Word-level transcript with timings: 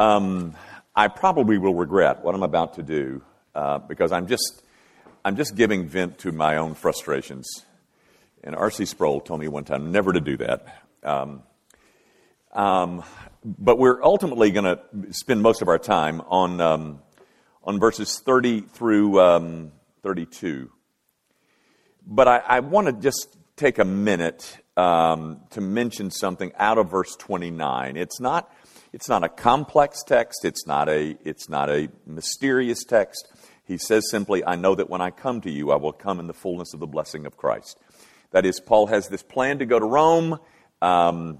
Um, 0.00 0.54
I 0.96 1.08
probably 1.08 1.58
will 1.58 1.74
regret 1.74 2.24
what 2.24 2.34
I'm 2.34 2.42
about 2.42 2.76
to 2.76 2.82
do 2.82 3.20
uh, 3.54 3.80
because 3.80 4.12
I'm 4.12 4.28
just, 4.28 4.62
I'm 5.26 5.36
just 5.36 5.54
giving 5.54 5.86
vent 5.86 6.16
to 6.20 6.32
my 6.32 6.56
own 6.56 6.72
frustrations. 6.74 7.46
And 8.42 8.56
R.C. 8.56 8.86
Sproul 8.86 9.20
told 9.20 9.40
me 9.40 9.48
one 9.48 9.64
time 9.64 9.92
never 9.92 10.14
to 10.14 10.20
do 10.20 10.38
that. 10.38 10.84
Um, 11.02 11.42
um, 12.54 13.04
but 13.44 13.76
we're 13.76 14.02
ultimately 14.02 14.50
going 14.50 14.64
to 14.64 14.80
spend 15.10 15.42
most 15.42 15.60
of 15.60 15.68
our 15.68 15.78
time 15.78 16.22
on, 16.22 16.62
um, 16.62 17.00
on 17.62 17.78
verses 17.78 18.22
30 18.24 18.62
through 18.62 19.20
um, 19.20 19.70
32. 20.02 20.70
But 22.06 22.26
I, 22.26 22.38
I 22.38 22.60
want 22.60 22.86
to 22.86 22.94
just 22.94 23.36
take 23.54 23.78
a 23.78 23.84
minute 23.84 24.60
um, 24.78 25.42
to 25.50 25.60
mention 25.60 26.10
something 26.10 26.52
out 26.56 26.78
of 26.78 26.90
verse 26.90 27.14
29. 27.16 27.98
It's 27.98 28.18
not, 28.18 28.50
it's 28.92 29.08
not 29.08 29.22
a 29.22 29.28
complex 29.28 30.02
text, 30.02 30.44
it's 30.44 30.66
not, 30.66 30.88
a, 30.88 31.16
it's 31.24 31.48
not 31.48 31.70
a 31.70 31.88
mysterious 32.06 32.84
text. 32.84 33.28
He 33.64 33.78
says 33.78 34.10
simply, 34.10 34.44
I 34.44 34.56
know 34.56 34.74
that 34.74 34.90
when 34.90 35.00
I 35.00 35.10
come 35.10 35.40
to 35.42 35.50
you, 35.50 35.70
I 35.70 35.76
will 35.76 35.92
come 35.92 36.18
in 36.18 36.26
the 36.26 36.34
fullness 36.34 36.74
of 36.74 36.80
the 36.80 36.88
blessing 36.88 37.24
of 37.24 37.36
Christ. 37.36 37.78
That 38.32 38.44
is, 38.44 38.58
Paul 38.58 38.88
has 38.88 39.08
this 39.08 39.22
plan 39.22 39.60
to 39.60 39.66
go 39.66 39.78
to 39.78 39.86
Rome. 39.86 40.38
Um, 40.82 41.38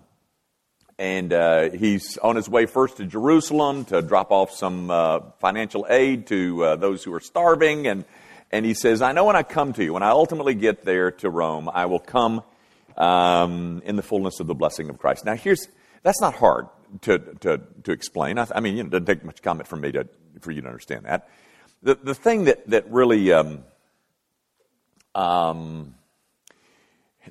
and 0.99 1.33
uh, 1.33 1.71
he's 1.71 2.19
on 2.19 2.37
his 2.37 2.49
way 2.49 2.67
first 2.67 2.99
to 2.99 3.07
Jerusalem 3.07 3.87
to 3.87 4.03
drop 4.03 4.31
off 4.31 4.51
some 4.53 4.91
uh, 4.91 5.21
financial 5.41 5.87
aid 5.89 6.27
to 6.27 6.63
uh, 6.63 6.77
those 6.77 7.03
who 7.03 7.13
are 7.15 7.21
starving. 7.21 7.87
And, 7.87 8.05
and 8.53 8.67
he 8.67 8.75
says, 8.75 9.01
I 9.01 9.13
know 9.13 9.25
when 9.25 9.35
I 9.35 9.43
come 9.43 9.73
to 9.73 9.83
you, 9.83 9.95
when 9.95 10.03
I 10.03 10.11
ultimately 10.11 10.55
get 10.55 10.83
there 10.83 11.11
to 11.13 11.31
Rome, 11.31 11.71
I 11.73 11.87
will 11.87 12.01
come 12.01 12.43
um, 12.97 13.83
in 13.87 13.97
the 13.97 14.03
fullness 14.03 14.41
of 14.41 14.47
the 14.47 14.55
blessing 14.55 14.91
of 14.91 14.99
Christ. 14.99 15.25
Now, 15.25 15.35
here's 15.35 15.67
that's 16.03 16.21
not 16.21 16.35
hard 16.35 16.69
to, 17.03 17.19
to, 17.19 17.61
to 17.85 17.93
explain. 17.93 18.39
I, 18.39 18.47
I 18.55 18.61
mean, 18.61 18.77
you 18.77 18.83
know, 18.83 18.89
it 18.89 18.91
doesn't 18.91 19.07
take 19.07 19.25
much 19.25 19.43
comment 19.43 19.69
from 19.69 19.81
me 19.81 19.93
to, 19.93 20.09
for 20.41 20.51
you 20.51 20.63
to 20.63 20.69
understand 20.69 21.07
that. 21.07 21.29
The, 21.83 21.95
the 21.95 22.15
thing 22.15 22.45
that, 22.45 22.69
that 22.69 22.91
really 22.91 23.33
um, 23.33 23.65
um, 25.15 25.95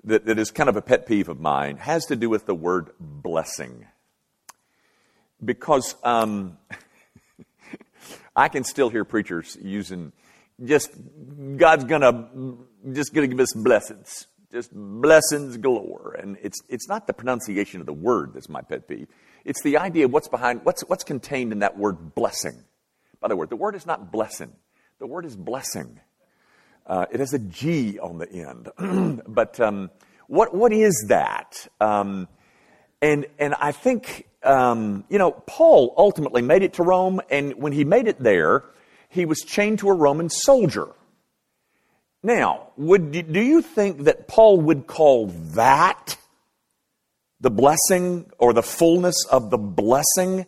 that, 0.04 0.26
that 0.26 0.40
is 0.40 0.52
kind 0.52 0.70
of 0.70 0.76
a 0.76 0.82
pet 0.82 1.06
peeve 1.06 1.30
of 1.30 1.40
mine 1.40 1.78
has 1.78 2.06
to 2.08 2.16
do 2.16 2.30
with 2.30 2.46
the 2.46 2.56
word 2.56 2.92
blessing. 3.00 3.86
Because 5.44 5.96
um, 6.04 6.58
I 8.36 8.50
can 8.50 8.64
still 8.64 8.90
hear 8.90 9.06
preachers 9.06 9.58
using 9.62 10.12
just 10.64 10.92
God's 11.56 11.86
gonna 11.86 12.30
just 12.92 13.14
gonna 13.14 13.28
give 13.28 13.40
us 13.40 13.54
blessings, 13.54 14.28
just 14.52 14.72
blessings 14.74 15.58
galore, 15.58 16.16
and 16.20 16.38
it's 16.42 16.60
it's 16.68 16.88
not 16.88 17.08
the 17.08 17.14
pronunciation 17.14 17.80
of 17.80 17.86
the 17.86 17.94
word 17.94 18.34
that's 18.34 18.50
my 18.50 18.62
pet 18.62 18.88
peeve. 18.88 19.08
It's 19.46 19.62
the 19.64 19.78
idea 19.78 20.06
of 20.06 20.14
what's 20.14 20.28
behind 20.28 20.62
what's 20.64 20.82
what's 20.84 21.04
contained 21.04 21.52
in 21.52 21.60
that 21.60 21.78
word 21.78 22.16
blessing. 22.16 22.64
By 23.20 23.28
the 23.28 23.36
way, 23.36 23.48
the 23.48 23.56
word 23.56 23.76
is 23.76 23.86
not 23.86 24.12
blessing. 24.12 24.52
The 25.00 25.08
word 25.08 25.26
is 25.26 25.36
blessing. 25.36 26.00
Uh, 26.86 27.06
it 27.12 27.20
has 27.20 27.34
a 27.34 27.40
G 27.40 28.00
on 28.00 28.18
the 28.18 28.30
end. 28.32 29.22
but 29.28 29.60
um, 29.60 29.92
what, 30.28 30.54
what 30.54 30.72
is 30.74 31.06
that? 31.10 31.68
Um, 31.80 32.28
and, 33.02 33.26
and 33.38 33.56
I 33.60 33.72
think, 33.72 34.28
um, 34.44 35.06
you 35.10 35.18
know, 35.18 35.32
Paul 35.32 35.94
ultimately 35.98 36.42
made 36.42 36.64
it 36.64 36.74
to 36.74 36.84
Rome, 36.84 37.22
and 37.30 37.54
when 37.56 37.74
he 37.74 37.84
made 37.84 38.08
it 38.08 38.22
there, 38.22 38.64
he 39.10 39.26
was 39.26 39.40
chained 39.40 39.80
to 39.80 39.90
a 39.90 39.94
Roman 39.94 40.30
soldier. 40.30 40.88
Now, 42.22 42.72
would, 42.76 43.12
do 43.12 43.42
you 43.42 43.62
think 43.62 44.04
that 44.04 44.28
Paul 44.28 44.60
would 44.62 44.88
call 44.88 45.28
that 45.28 46.18
the 47.40 47.50
blessing 47.50 48.30
or 48.38 48.54
the 48.54 48.64
fullness 48.64 49.26
of 49.26 49.50
the 49.50 49.58
blessing? 49.58 50.46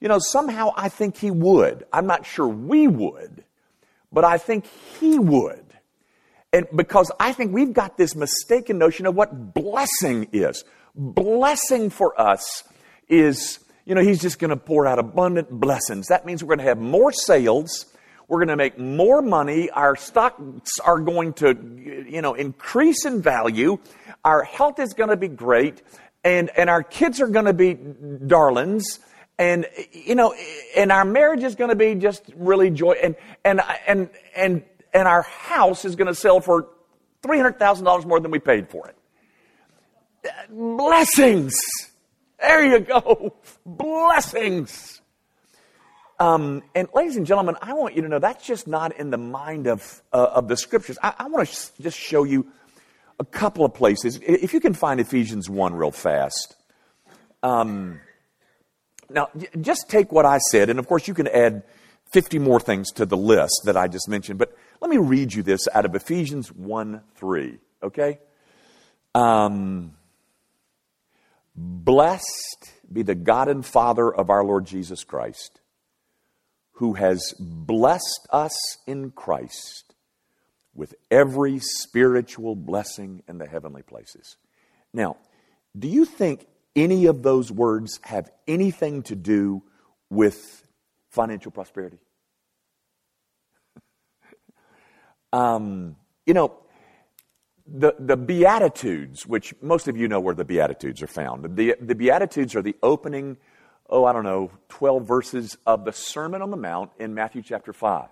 You 0.00 0.08
know, 0.08 0.18
somehow 0.20 0.72
I 0.76 0.88
think 0.88 1.16
he 1.16 1.30
would. 1.30 1.84
I'm 1.92 2.06
not 2.06 2.24
sure 2.24 2.46
we 2.46 2.86
would 2.86 3.44
but 4.12 4.24
I 4.24 4.38
think 4.38 4.66
he 5.00 5.18
would. 5.18 5.64
And 6.52 6.66
because 6.74 7.12
I 7.20 7.32
think 7.32 7.52
we've 7.52 7.72
got 7.72 7.96
this 7.96 8.14
mistaken 8.14 8.78
notion 8.78 9.06
of 9.06 9.14
what 9.14 9.54
blessing 9.54 10.28
is. 10.32 10.64
Blessing 10.94 11.90
for 11.90 12.18
us 12.18 12.64
is, 13.08 13.58
you 13.84 13.94
know, 13.94 14.00
he's 14.00 14.20
just 14.20 14.38
going 14.38 14.50
to 14.50 14.56
pour 14.56 14.86
out 14.86 14.98
abundant 14.98 15.50
blessings. 15.50 16.06
That 16.06 16.24
means 16.24 16.42
we're 16.42 16.56
going 16.56 16.64
to 16.64 16.64
have 16.64 16.78
more 16.78 17.12
sales. 17.12 17.86
We're 18.28 18.38
going 18.38 18.48
to 18.48 18.56
make 18.56 18.78
more 18.78 19.22
money. 19.22 19.70
Our 19.70 19.96
stocks 19.96 20.78
are 20.84 21.00
going 21.00 21.32
to, 21.34 21.56
you 22.08 22.20
know, 22.22 22.34
increase 22.34 23.06
in 23.06 23.22
value. 23.22 23.78
Our 24.24 24.44
health 24.44 24.78
is 24.78 24.92
going 24.92 25.08
to 25.08 25.16
be 25.16 25.28
great. 25.28 25.82
And, 26.24 26.50
and 26.56 26.68
our 26.68 26.82
kids 26.82 27.20
are 27.20 27.28
going 27.28 27.46
to 27.46 27.54
be 27.54 27.74
darlings 28.26 29.00
and 29.38 29.66
you 29.92 30.14
know 30.14 30.34
and 30.76 30.90
our 30.90 31.04
marriage 31.04 31.44
is 31.44 31.54
going 31.54 31.70
to 31.70 31.76
be 31.76 31.94
just 31.94 32.22
really 32.34 32.70
joy 32.70 32.92
and 32.92 33.14
and 33.44 33.60
and 33.86 34.10
and 34.34 34.62
and 34.92 35.08
our 35.08 35.22
house 35.22 35.84
is 35.84 35.96
going 35.96 36.08
to 36.08 36.14
sell 36.14 36.40
for 36.40 36.68
$300,000 37.22 38.06
more 38.06 38.20
than 38.20 38.30
we 38.30 38.38
paid 38.38 38.68
for 38.68 38.88
it 38.88 38.96
blessings 40.50 41.56
there 42.40 42.64
you 42.64 42.80
go 42.80 43.34
blessings 43.66 44.97
um, 46.20 46.62
and 46.74 46.88
ladies 46.94 47.16
and 47.16 47.26
gentlemen 47.26 47.56
i 47.62 47.72
want 47.72 47.94
you 47.94 48.02
to 48.02 48.08
know 48.08 48.18
that's 48.18 48.46
just 48.46 48.66
not 48.66 48.96
in 48.96 49.10
the 49.10 49.18
mind 49.18 49.66
of 49.66 50.02
uh, 50.12 50.30
of 50.34 50.48
the 50.48 50.56
scriptures. 50.56 50.98
I, 51.02 51.14
I 51.18 51.28
want 51.28 51.48
to 51.48 51.54
sh- 51.54 51.82
just 51.82 51.98
show 51.98 52.24
you 52.24 52.46
a 53.20 53.24
couple 53.24 53.64
of 53.64 53.74
places. 53.74 54.18
If 54.22 54.52
you 54.52 54.60
can 54.60 54.74
find 54.74 55.00
ephesians 55.00 55.50
1 55.50 55.74
real 55.74 55.90
fast. 55.90 56.56
Um, 57.42 58.00
now, 59.10 59.28
just 59.60 59.88
take 59.88 60.12
what 60.12 60.26
I 60.26 60.38
said, 60.50 60.68
and 60.70 60.78
of 60.78 60.86
course, 60.86 61.08
you 61.08 61.14
can 61.14 61.28
add 61.28 61.62
50 62.12 62.38
more 62.38 62.60
things 62.60 62.90
to 62.92 63.06
the 63.06 63.16
list 63.16 63.62
that 63.64 63.76
I 63.76 63.88
just 63.88 64.08
mentioned, 64.08 64.38
but 64.38 64.56
let 64.80 64.90
me 64.90 64.98
read 64.98 65.32
you 65.32 65.42
this 65.42 65.66
out 65.72 65.84
of 65.84 65.94
Ephesians 65.94 66.52
1 66.52 67.02
3, 67.16 67.58
okay? 67.82 68.18
Um, 69.14 69.94
Blessed 71.54 72.72
be 72.92 73.02
the 73.02 73.14
God 73.16 73.48
and 73.48 73.66
Father 73.66 74.14
of 74.14 74.30
our 74.30 74.44
Lord 74.44 74.64
Jesus 74.64 75.02
Christ, 75.04 75.57
who 76.78 76.92
has 76.92 77.34
blessed 77.40 78.28
us 78.30 78.56
in 78.86 79.10
Christ 79.10 79.94
with 80.76 80.94
every 81.10 81.58
spiritual 81.58 82.54
blessing 82.54 83.24
in 83.26 83.38
the 83.38 83.48
heavenly 83.48 83.82
places. 83.82 84.36
Now, 84.94 85.16
do 85.76 85.88
you 85.88 86.04
think 86.04 86.46
any 86.76 87.06
of 87.06 87.24
those 87.24 87.50
words 87.50 87.98
have 88.04 88.30
anything 88.46 89.02
to 89.02 89.16
do 89.16 89.64
with 90.08 90.64
financial 91.08 91.50
prosperity? 91.50 91.98
um, 95.32 95.96
you 96.26 96.34
know, 96.34 96.60
the, 97.66 97.96
the 97.98 98.16
Beatitudes, 98.16 99.26
which 99.26 99.52
most 99.60 99.88
of 99.88 99.96
you 99.96 100.06
know 100.06 100.20
where 100.20 100.36
the 100.36 100.44
Beatitudes 100.44 101.02
are 101.02 101.08
found, 101.08 101.56
the, 101.56 101.74
the 101.80 101.96
Beatitudes 101.96 102.54
are 102.54 102.62
the 102.62 102.76
opening, 102.84 103.36
oh, 103.88 104.04
I 104.04 104.12
don't 104.12 104.24
know, 104.24 104.50
12 104.68 105.06
verses 105.06 105.56
of 105.66 105.84
the 105.84 105.92
Sermon 105.92 106.42
on 106.42 106.50
the 106.50 106.56
Mount 106.56 106.90
in 106.98 107.14
Matthew 107.14 107.42
chapter 107.42 107.72
5. 107.72 108.08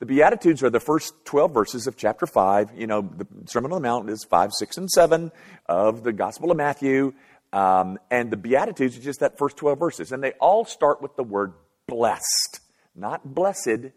The 0.00 0.06
Beatitudes 0.06 0.62
are 0.62 0.70
the 0.70 0.80
first 0.80 1.12
12 1.24 1.52
verses 1.52 1.86
of 1.86 1.96
chapter 1.96 2.26
5. 2.26 2.70
You 2.76 2.86
know, 2.86 3.02
the 3.02 3.26
Sermon 3.46 3.72
on 3.72 3.82
the 3.82 3.88
Mount 3.88 4.10
is 4.10 4.24
5, 4.28 4.52
6, 4.52 4.76
and 4.76 4.90
7 4.90 5.32
of 5.66 6.04
the 6.04 6.12
Gospel 6.12 6.50
of 6.50 6.56
Matthew. 6.56 7.14
Um, 7.52 7.98
and 8.10 8.30
the 8.30 8.36
Beatitudes 8.36 8.96
are 8.96 9.00
just 9.00 9.20
that 9.20 9.38
first 9.38 9.56
12 9.56 9.78
verses. 9.78 10.12
And 10.12 10.22
they 10.22 10.32
all 10.32 10.64
start 10.64 11.02
with 11.02 11.16
the 11.16 11.24
word 11.24 11.52
blessed, 11.86 12.60
not 12.94 13.34
blessed, 13.34 13.92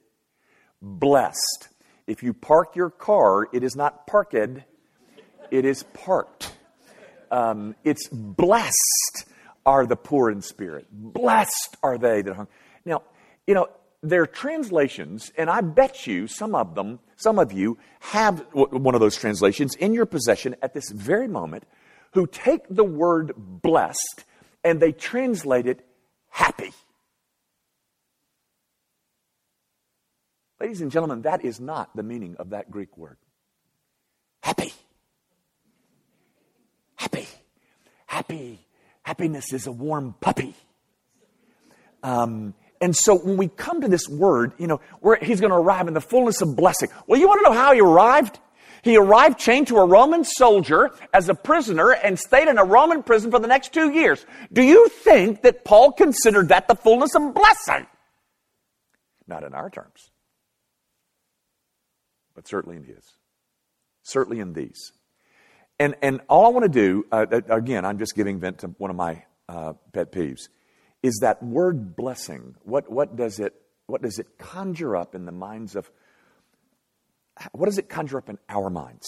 blessed. 0.82 1.70
If 2.08 2.24
you 2.24 2.34
park 2.34 2.76
your 2.76 2.90
car, 2.90 3.48
it 3.54 3.64
is 3.64 3.76
not 3.76 4.08
parked, 4.08 4.34
it 4.34 5.66
is 5.66 5.84
parked. 5.94 6.52
Um, 7.30 7.76
it's 7.84 8.08
blessed 8.08 9.26
are 9.66 9.86
the 9.86 9.96
poor 9.96 10.30
in 10.30 10.42
spirit. 10.42 10.88
Blessed 10.92 11.78
are 11.84 11.98
they 11.98 12.22
that 12.22 12.36
hunger. 12.36 12.52
Now, 12.86 13.04
you 13.46 13.54
know, 13.54 13.68
there 14.04 14.24
are 14.24 14.28
translations, 14.28 15.32
and 15.38 15.50
I 15.50 15.62
bet 15.62 16.08
you 16.08 16.28
some 16.28 16.56
of 16.56 16.74
them, 16.74 17.00
some 17.18 17.38
of 17.38 17.54
you 17.54 17.78
have 18.00 18.46
one 18.52 18.96
of 18.96 19.02
those 19.02 19.16
translations 19.16 19.76
in 19.76 19.94
your 19.94 20.08
possession 20.08 20.56
at 20.62 20.74
this 20.74 20.90
very 20.90 21.28
moment 21.28 21.66
who 22.14 22.26
take 22.26 22.62
the 22.70 22.84
word 22.84 23.34
blessed 23.38 24.26
and 24.64 24.80
they 24.80 24.92
translate 24.92 25.68
it 25.68 25.86
happy. 26.30 26.74
Ladies 30.60 30.82
and 30.82 30.92
gentlemen, 30.92 31.24
that 31.24 31.44
is 31.44 31.60
not 31.60 31.96
the 31.96 32.04
meaning 32.04 32.36
of 32.38 32.52
that 32.52 32.70
Greek 32.70 32.96
word. 32.98 33.18
Happy. 34.42 34.74
Happy. 36.96 37.28
Happy. 38.06 38.60
Happiness 39.12 39.52
is 39.52 39.68
a 39.68 39.74
warm 39.74 40.16
puppy. 40.22 40.56
Um, 42.02 42.54
and 42.80 42.96
so 42.96 43.18
when 43.18 43.36
we 43.36 43.50
come 43.50 43.82
to 43.82 43.90
this 43.90 44.08
word, 44.08 44.54
you 44.58 44.68
know, 44.68 44.80
he's 45.22 45.42
going 45.42 45.50
to 45.50 45.58
arrive 45.58 45.90
in 45.90 45.94
the 45.94 46.00
fullness 46.00 46.42
of 46.42 46.56
blessing. 46.56 46.88
Well, 47.08 47.20
you 47.20 47.28
want 47.28 47.44
to 47.44 47.50
know 47.50 47.54
how 47.54 47.74
he 47.74 47.82
arrived? 47.82 48.40
He 48.84 48.96
arrived 48.96 49.38
chained 49.38 49.68
to 49.68 49.80
a 49.80 49.86
Roman 49.86 50.24
soldier 50.24 50.92
as 51.14 51.28
a 51.28 51.36
prisoner 51.36 51.92
and 51.92 52.18
stayed 52.18 52.48
in 52.48 52.58
a 52.58 52.64
Roman 52.64 53.04
prison 53.04 53.32
for 53.32 53.40
the 53.40 53.50
next 53.50 53.74
two 53.74 53.92
years. 53.92 54.26
Do 54.54 54.62
you 54.62 54.88
think 54.88 55.42
that 55.42 55.66
Paul 55.66 55.92
considered 55.92 56.48
that 56.48 56.70
the 56.70 56.76
fullness 56.76 57.14
of 57.14 57.34
blessing? 57.34 57.88
Not 59.28 59.44
in 59.44 59.54
our 59.54 59.70
terms, 59.70 60.10
but 62.34 62.48
certainly 62.48 62.78
in 62.78 62.86
his. 62.86 63.04
Certainly 64.04 64.40
in 64.40 64.54
these. 64.54 64.94
And, 65.82 65.96
and 66.04 66.22
all 66.30 66.46
I 66.46 66.50
want 66.50 66.72
to 66.72 66.80
do, 66.80 67.08
uh, 67.12 67.26
again, 67.50 67.86
I'm 67.86 67.98
just 67.98 68.16
giving 68.16 68.40
vent 68.40 68.60
to 68.60 68.68
one 68.78 68.92
of 68.92 68.96
my 68.96 69.24
uh, 69.50 69.74
pet 69.92 70.12
peeves, 70.12 70.42
is 71.02 71.18
that 71.24 71.42
word 71.42 71.96
blessing. 71.96 72.54
What, 72.62 72.92
what, 72.92 73.16
does 73.16 73.40
it, 73.40 73.56
what 73.88 74.04
does 74.04 74.20
it 74.20 74.38
conjure 74.38 74.96
up 74.96 75.16
in 75.16 75.26
the 75.26 75.32
minds 75.32 75.76
of 75.76 75.90
what 77.52 77.66
does 77.66 77.80
it 77.80 77.90
conjure 77.90 78.20
up 78.20 78.30
in 78.30 78.38
our 78.48 78.70
minds? 78.70 79.08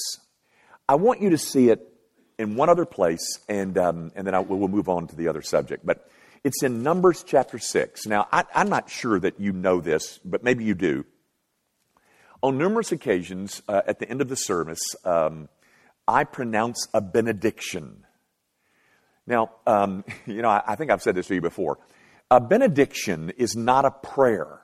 I 0.89 0.95
want 0.95 1.21
you 1.21 1.29
to 1.29 1.37
see 1.37 1.69
it 1.69 1.93
in 2.39 2.55
one 2.55 2.69
other 2.69 2.85
place, 2.85 3.37
and, 3.47 3.77
um, 3.77 4.11
and 4.15 4.25
then 4.25 4.33
I, 4.33 4.39
we'll 4.39 4.67
move 4.67 4.89
on 4.89 5.05
to 5.09 5.15
the 5.15 5.27
other 5.27 5.43
subject. 5.43 5.85
But 5.85 6.09
it's 6.43 6.63
in 6.63 6.81
Numbers 6.81 7.23
chapter 7.23 7.59
6. 7.59 8.07
Now, 8.07 8.27
I, 8.31 8.45
I'm 8.55 8.69
not 8.69 8.89
sure 8.89 9.19
that 9.19 9.39
you 9.39 9.53
know 9.53 9.79
this, 9.79 10.19
but 10.25 10.43
maybe 10.43 10.63
you 10.63 10.73
do. 10.73 11.05
On 12.41 12.57
numerous 12.57 12.91
occasions 12.91 13.61
uh, 13.67 13.83
at 13.85 13.99
the 13.99 14.09
end 14.09 14.21
of 14.21 14.27
the 14.27 14.35
service, 14.35 14.81
um, 15.05 15.49
I 16.07 16.23
pronounce 16.23 16.87
a 16.93 17.01
benediction. 17.01 18.05
Now, 19.25 19.51
um, 19.65 20.03
you 20.25 20.41
know, 20.41 20.49
I, 20.49 20.61
I 20.67 20.75
think 20.75 20.91
I've 20.91 21.01
said 21.01 21.15
this 21.15 21.27
to 21.27 21.35
you 21.35 21.41
before. 21.41 21.79
A 22.31 22.39
benediction 22.39 23.31
is 23.37 23.55
not 23.55 23.85
a 23.85 23.91
prayer. 23.91 24.61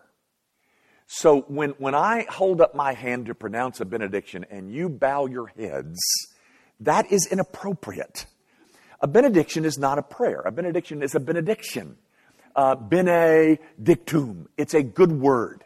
So 1.07 1.41
when, 1.41 1.71
when 1.71 1.95
I 1.95 2.25
hold 2.29 2.61
up 2.61 2.75
my 2.75 2.93
hand 2.93 3.27
to 3.27 3.35
pronounce 3.35 3.79
a 3.79 3.85
benediction 3.85 4.45
and 4.49 4.71
you 4.71 4.89
bow 4.89 5.25
your 5.25 5.47
heads, 5.47 5.99
that 6.79 7.11
is 7.11 7.27
inappropriate. 7.31 8.25
A 9.01 9.07
benediction 9.07 9.65
is 9.65 9.77
not 9.77 9.97
a 9.97 10.01
prayer. 10.01 10.41
A 10.41 10.51
benediction 10.51 11.01
is 11.01 11.15
a 11.15 11.19
benediction. 11.19 11.97
Uh, 12.55 12.75
benedictum. 12.75 14.49
It's 14.57 14.73
a 14.73 14.83
good 14.83 15.11
word. 15.11 15.63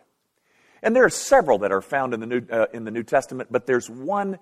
And 0.82 0.96
there 0.96 1.04
are 1.06 1.10
several 1.10 1.60
that 1.60 1.72
are 1.72 1.82
found 1.82 2.14
in 2.14 2.20
the 2.20 2.26
New, 2.26 2.42
uh, 2.52 2.68
in 2.74 2.84
the 2.84 2.92
New 2.92 3.04
Testament, 3.04 3.50
but 3.52 3.66
there's 3.66 3.90
one 3.90 4.38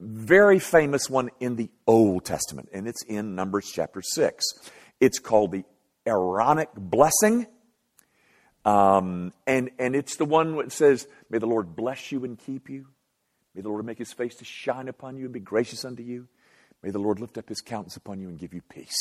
very 0.00 0.58
famous 0.58 1.08
one 1.08 1.30
in 1.40 1.56
the 1.56 1.70
Old 1.86 2.24
Testament, 2.24 2.68
and 2.72 2.86
it's 2.88 3.02
in 3.04 3.34
Numbers 3.34 3.70
chapter 3.72 4.02
6. 4.02 4.44
It's 5.00 5.18
called 5.18 5.52
the 5.52 5.64
Aaronic 6.06 6.70
blessing. 6.76 7.46
Um, 8.64 9.32
and, 9.46 9.70
and 9.78 9.94
it's 9.94 10.16
the 10.16 10.24
one 10.24 10.56
that 10.56 10.72
says, 10.72 11.06
May 11.30 11.38
the 11.38 11.46
Lord 11.46 11.76
bless 11.76 12.10
you 12.10 12.24
and 12.24 12.38
keep 12.38 12.68
you. 12.68 12.88
May 13.54 13.62
the 13.62 13.68
Lord 13.68 13.84
make 13.84 13.98
his 13.98 14.12
face 14.12 14.34
to 14.36 14.44
shine 14.44 14.88
upon 14.88 15.16
you 15.16 15.24
and 15.24 15.32
be 15.32 15.40
gracious 15.40 15.84
unto 15.84 16.02
you. 16.02 16.28
May 16.82 16.90
the 16.90 16.98
Lord 16.98 17.20
lift 17.20 17.38
up 17.38 17.48
his 17.48 17.60
countenance 17.60 17.96
upon 17.96 18.20
you 18.20 18.28
and 18.28 18.38
give 18.38 18.52
you 18.52 18.62
peace. 18.62 18.96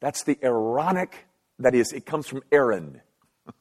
That's 0.00 0.24
the 0.24 0.38
Aaronic, 0.42 1.26
that 1.58 1.74
is, 1.74 1.92
it 1.92 2.06
comes 2.06 2.26
from 2.26 2.42
Aaron. 2.50 3.00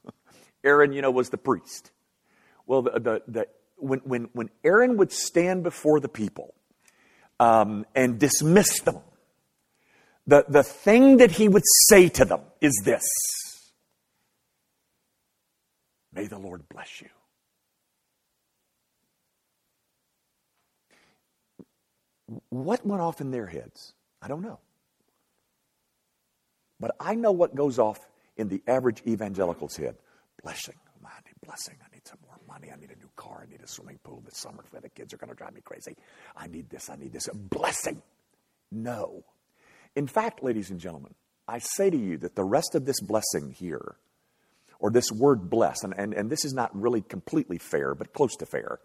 Aaron, 0.64 0.92
you 0.92 1.02
know, 1.02 1.12
was 1.12 1.30
the 1.30 1.38
priest. 1.38 1.92
Well, 2.66 2.82
the, 2.82 2.92
the, 3.00 3.22
the, 3.28 3.48
when, 3.82 4.00
when, 4.00 4.30
when 4.34 4.50
Aaron 4.64 4.98
would 4.98 5.12
stand 5.12 5.64
before 5.64 6.00
the 6.00 6.10
people 6.10 6.54
um, 7.40 7.86
and 7.96 8.20
dismiss 8.20 8.82
them, 8.82 9.00
the, 10.28 10.46
the 10.48 10.64
thing 10.64 11.18
that 11.18 11.32
he 11.32 11.48
would 11.48 11.64
say 11.90 12.10
to 12.10 12.26
them 12.26 12.42
is 12.62 12.80
this 12.84 13.04
May 16.14 16.28
the 16.28 16.38
Lord 16.38 16.68
bless 16.70 17.02
you. 17.02 17.10
What 22.50 22.86
went 22.86 23.02
off 23.02 23.22
in 23.22 23.32
their 23.32 23.48
heads? 23.48 23.94
I 24.22 24.28
don't 24.28 24.42
know. 24.42 24.60
But 26.80 26.96
I 27.00 27.16
know 27.16 27.32
what 27.32 27.56
goes 27.56 27.80
off 27.80 28.00
in 28.38 28.48
the 28.48 28.62
average 28.68 29.02
evangelical's 29.06 29.76
head. 29.76 29.96
Blessing. 30.44 30.76
Blessing. 31.46 31.76
I 31.84 31.94
need 31.94 32.08
some 32.08 32.20
more 32.26 32.38
money. 32.62 32.72
I 32.72 32.80
need 32.80 32.92
a 32.92 33.00
new 33.00 33.10
car. 33.16 33.46
I 33.46 33.52
need 33.52 33.62
a 33.62 33.68
swimming 33.68 34.00
pool 34.04 34.22
this 34.24 34.38
summer 34.38 34.64
where 34.72 34.82
the 34.82 34.90
kids 34.90 35.14
are 35.14 35.18
going 35.18 35.30
to 35.30 35.36
drive 35.36 35.54
me 35.54 35.62
crazy. 35.64 35.96
I 36.36 36.48
need 36.48 36.70
this. 36.70 36.90
I 36.90 36.96
need 36.96 37.14
this. 37.14 37.28
A 37.28 37.36
blessing. 37.36 38.02
No. 38.72 39.24
In 39.96 40.08
fact, 40.08 40.44
ladies 40.44 40.70
and 40.70 40.80
gentlemen, 40.80 41.14
I 41.48 41.60
say 41.60 41.90
to 41.90 41.98
you 41.98 42.18
that 42.20 42.36
the 42.36 42.44
rest 42.44 42.76
of 42.76 42.86
this 42.86 43.02
blessing 43.02 43.52
here 43.52 43.96
or 44.80 44.90
this 44.90 45.12
word 45.12 45.50
bless, 45.50 45.84
and, 45.84 45.94
and, 45.98 46.14
and 46.14 46.30
this 46.30 46.46
is 46.46 46.54
not 46.54 46.76
really 46.80 47.02
completely 47.02 47.58
fair, 47.58 47.94
but 47.94 48.14
close 48.14 48.36
to 48.38 48.46
fair. 48.46 48.80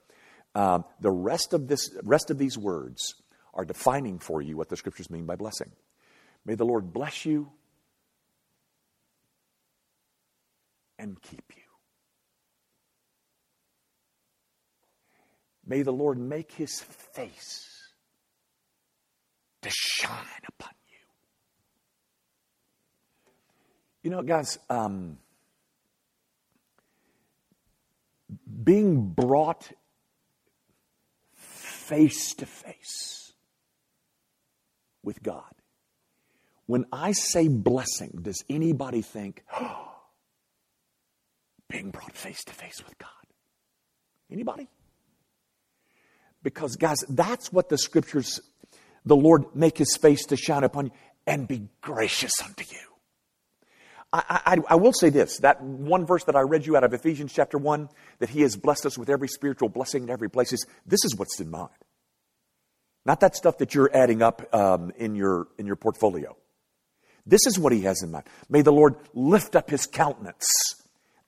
Um, 0.55 0.85
the 1.01 1.11
rest 1.11 1.53
of, 1.53 1.69
this, 1.69 1.91
rest 2.03 2.31
of 2.31 2.39
these 2.39 2.59
words 2.59 3.15
are 3.55 3.65
defining 3.65 4.19
for 4.19 4.43
you 4.43 4.57
what 4.57 4.69
the 4.69 4.77
scriptures 4.77 5.11
mean 5.11 5.27
by 5.27 5.37
blessing. 5.37 5.71
May 6.45 6.55
the 6.55 6.65
Lord 6.65 6.93
bless 6.93 7.25
you 7.25 7.51
and 10.99 11.21
keep 11.23 11.45
you. 11.57 11.66
May 15.67 15.83
the 15.83 15.93
Lord 15.93 16.19
make 16.19 16.53
his 16.53 16.81
face 16.81 17.67
to 19.63 19.71
shine 19.71 20.45
upon 20.49 20.71
you. 20.89 20.99
You 24.05 24.11
know, 24.11 24.23
guys, 24.23 24.59
um, 24.71 25.19
being 28.63 29.09
brought 29.09 29.73
face 31.35 32.35
to 32.35 32.47
face 32.47 33.33
with 35.03 35.21
God. 35.23 35.43
When 36.67 36.85
I 36.93 37.13
say 37.13 37.49
blessing, 37.49 38.19
does 38.23 38.45
anybody 38.49 39.03
think, 39.03 39.45
oh, 39.59 39.95
being 41.69 41.91
brought 41.91 42.13
face 42.13 42.45
to 42.45 42.53
face 42.53 42.83
with 42.85 42.97
God? 42.99 43.11
Anybody? 44.31 44.69
Because, 46.47 46.77
guys, 46.77 46.99
that's 47.09 47.53
what 47.53 47.71
the 47.71 47.77
scriptures, 47.77 48.41
the 49.05 49.17
Lord 49.17 49.47
make 49.57 49.77
his 49.77 49.97
face 49.97 50.27
to 50.27 50.37
shine 50.37 50.63
upon 50.63 50.87
you 50.87 50.93
and 51.27 51.49
be 51.49 51.67
gracious 51.81 52.31
unto 52.41 52.63
you. 52.71 52.79
I, 54.13 54.43
I, 54.47 54.57
I, 54.69 54.75
will 54.77 54.93
say 54.93 55.11
this 55.11 55.39
that 55.39 55.61
one 55.61 56.07
verse 56.07 56.23
that 56.23 56.37
I 56.37 56.43
read 56.43 56.65
you 56.65 56.77
out 56.77 56.85
of 56.85 56.95
Ephesians 56.95 57.33
chapter 57.33 57.59
1, 57.59 57.89
that 58.21 58.29
he 58.29 58.43
has 58.43 58.55
blessed 58.55 58.87
us 58.87 58.97
with 58.97 59.11
every 59.11 59.27
spiritual 59.27 59.69
blessing 59.69 60.05
in 60.05 60.11
every 60.11 60.31
place, 60.31 60.53
is 60.53 60.65
this 60.87 61.05
is 61.05 61.17
what's 61.17 61.41
in 61.41 61.51
mind. 61.51 61.75
Not 63.05 63.19
that 63.19 63.35
stuff 63.35 63.59
that 63.59 63.75
you're 63.75 63.91
adding 63.93 64.23
up 64.23 64.55
um, 64.55 64.93
in, 64.97 65.17
your, 65.17 65.49
in 65.59 65.67
your 65.67 65.75
portfolio. 65.75 66.37
This 67.27 67.45
is 67.49 67.59
what 67.59 67.73
he 67.73 67.81
has 67.81 68.05
in 68.05 68.13
mind. 68.13 68.27
May 68.49 68.63
the 68.63 68.73
Lord 68.73 68.95
lift 69.15 69.57
up 69.57 69.69
his 69.69 69.85
countenance. 69.85 70.47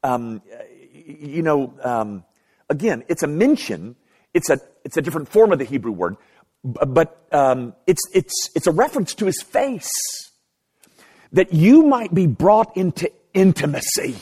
Um, 0.04 0.42
you 0.92 1.42
know, 1.42 1.74
um, 1.82 2.24
again, 2.70 3.02
it's 3.08 3.24
a 3.24 3.26
mention, 3.26 3.96
it's 4.34 4.50
a, 4.50 4.60
it's 4.84 4.96
a 4.96 5.02
different 5.02 5.28
form 5.28 5.52
of 5.52 5.58
the 5.58 5.64
Hebrew 5.64 5.92
word, 5.92 6.16
but 6.64 7.26
um, 7.32 7.74
it's, 7.86 8.02
it's, 8.12 8.50
it's 8.54 8.66
a 8.66 8.72
reference 8.72 9.14
to 9.14 9.26
his 9.26 9.42
face 9.42 9.90
that 11.32 11.52
you 11.52 11.82
might 11.82 12.14
be 12.14 12.26
brought 12.26 12.76
into 12.76 13.10
intimacy 13.34 14.16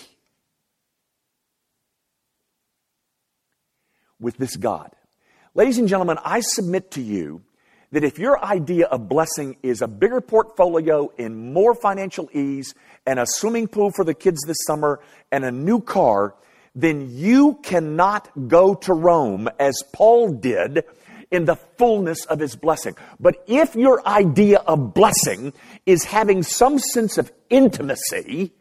with 4.19 4.37
this 4.37 4.57
God. 4.57 4.91
Ladies 5.55 5.79
and 5.79 5.89
gentlemen, 5.89 6.19
I 6.25 6.41
submit 6.41 6.91
to 6.93 7.03
you 7.03 7.43
that 7.93 8.05
if 8.05 8.19
your 8.19 8.43
idea 8.45 8.87
of 8.87 9.09
blessing 9.09 9.57
is 9.63 9.81
a 9.81 9.89
bigger 9.89 10.21
portfolio 10.21 11.11
and 11.19 11.55
more 11.55 11.75
financial 11.75 12.29
ease 12.33 12.75
and 13.07 13.19
a 13.19 13.27
swimming 13.27 13.69
pool 13.69 13.91
for 13.95 14.05
the 14.05 14.15
kids 14.15 14.43
this 14.47 14.59
summer 14.67 15.01
and 15.31 15.45
a 15.45 15.53
new 15.53 15.81
car, 15.81 16.35
then 16.77 17.09
you 17.11 17.59
cannot 17.63 18.49
go 18.49 18.75
to 18.75 18.93
Rome 18.93 19.49
as 19.59 19.83
Paul 19.93 20.29
did 20.33 20.85
in 21.31 21.47
the 21.47 21.57
fullness 21.57 22.27
of 22.27 22.39
his 22.39 22.55
blessing. 22.55 22.95
But 23.19 23.43
if 23.49 23.75
your 23.75 24.07
idea 24.07 24.59
of 24.59 24.93
blessing 24.93 25.55
is 25.87 26.05
having 26.05 26.43
some 26.43 26.79
sense 26.79 27.17
of 27.17 27.33
intimacy 27.49 28.53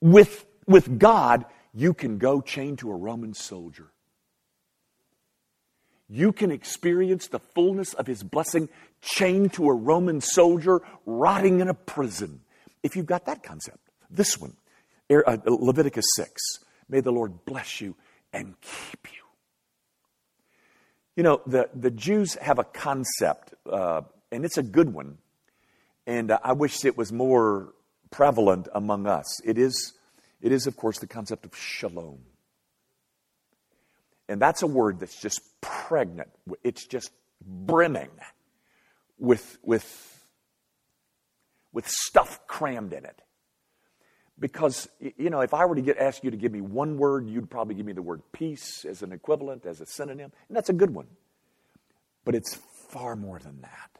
with, 0.00 0.44
with 0.66 0.98
God, 0.98 1.46
you 1.72 1.94
can 1.94 2.18
go 2.18 2.40
chained 2.40 2.80
to 2.80 2.90
a 2.90 2.96
Roman 2.96 3.32
soldier. 3.32 3.92
You 6.08 6.32
can 6.32 6.50
experience 6.50 7.28
the 7.28 7.38
fullness 7.38 7.94
of 7.94 8.06
his 8.06 8.22
blessing 8.22 8.68
chained 9.02 9.52
to 9.54 9.68
a 9.68 9.74
Roman 9.74 10.20
soldier 10.20 10.80
rotting 11.04 11.60
in 11.60 11.68
a 11.68 11.74
prison. 11.74 12.40
If 12.82 12.96
you've 12.96 13.06
got 13.06 13.26
that 13.26 13.42
concept, 13.42 13.78
this 14.10 14.38
one, 14.38 14.56
uh, 15.10 15.36
Leviticus 15.46 16.06
6, 16.16 16.42
may 16.88 17.00
the 17.00 17.12
Lord 17.12 17.44
bless 17.44 17.80
you 17.80 17.94
and 18.32 18.54
keep 18.60 19.08
you. 19.12 19.22
You 21.16 21.22
know, 21.22 21.40
the, 21.46 21.70
the 21.74 21.90
Jews 21.90 22.34
have 22.34 22.58
a 22.58 22.64
concept, 22.64 23.54
uh, 23.70 24.02
and 24.30 24.44
it's 24.44 24.58
a 24.58 24.62
good 24.62 24.92
one, 24.92 25.18
and 26.06 26.30
uh, 26.30 26.38
I 26.44 26.52
wish 26.52 26.84
it 26.84 26.96
was 26.96 27.12
more 27.12 27.72
prevalent 28.10 28.68
among 28.74 29.06
us. 29.06 29.40
It 29.44 29.58
is, 29.58 29.94
it 30.40 30.52
is, 30.52 30.66
of 30.66 30.76
course, 30.76 30.98
the 30.98 31.06
concept 31.06 31.44
of 31.44 31.56
shalom. 31.56 32.18
And 34.28 34.40
that's 34.40 34.62
a 34.62 34.66
word 34.66 35.00
that's 35.00 35.20
just 35.20 35.40
pregnant. 35.60 36.28
It's 36.62 36.86
just 36.86 37.10
brimming 37.40 38.10
with, 39.18 39.58
with, 39.62 40.24
with 41.72 41.88
stuff 41.88 42.46
crammed 42.46 42.92
in 42.92 43.04
it. 43.04 43.22
Because, 44.38 44.88
you 45.00 45.30
know, 45.30 45.40
if 45.40 45.54
I 45.54 45.64
were 45.64 45.74
to 45.74 45.80
get, 45.80 45.96
ask 45.96 46.22
you 46.22 46.30
to 46.30 46.36
give 46.36 46.52
me 46.52 46.60
one 46.60 46.98
word, 46.98 47.26
you'd 47.26 47.48
probably 47.48 47.74
give 47.74 47.86
me 47.86 47.94
the 47.94 48.02
word 48.02 48.20
peace 48.32 48.84
as 48.84 49.02
an 49.02 49.12
equivalent, 49.12 49.64
as 49.64 49.80
a 49.80 49.86
synonym. 49.86 50.30
And 50.48 50.56
that's 50.56 50.68
a 50.68 50.74
good 50.74 50.90
one. 50.94 51.06
But 52.24 52.34
it's 52.34 52.54
far 52.90 53.16
more 53.16 53.38
than 53.38 53.62
that. 53.62 53.90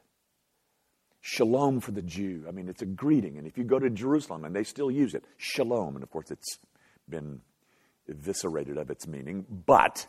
Shalom 1.22 1.80
for 1.80 1.90
the 1.90 2.02
Jew. 2.02 2.44
I 2.46 2.50
mean, 2.50 2.68
it's 2.68 2.82
a 2.82 2.86
greeting. 2.86 3.38
And 3.38 3.46
if 3.46 3.56
you 3.56 3.64
go 3.64 3.78
to 3.78 3.88
Jerusalem, 3.88 4.44
and 4.44 4.54
they 4.54 4.62
still 4.62 4.90
use 4.90 5.14
it, 5.14 5.24
shalom. 5.38 5.94
And 5.94 6.02
of 6.02 6.10
course, 6.10 6.30
it's 6.30 6.58
been 7.08 7.40
eviscerated 8.08 8.76
of 8.76 8.90
its 8.90 9.06
meaning. 9.06 9.46
But 9.48 10.06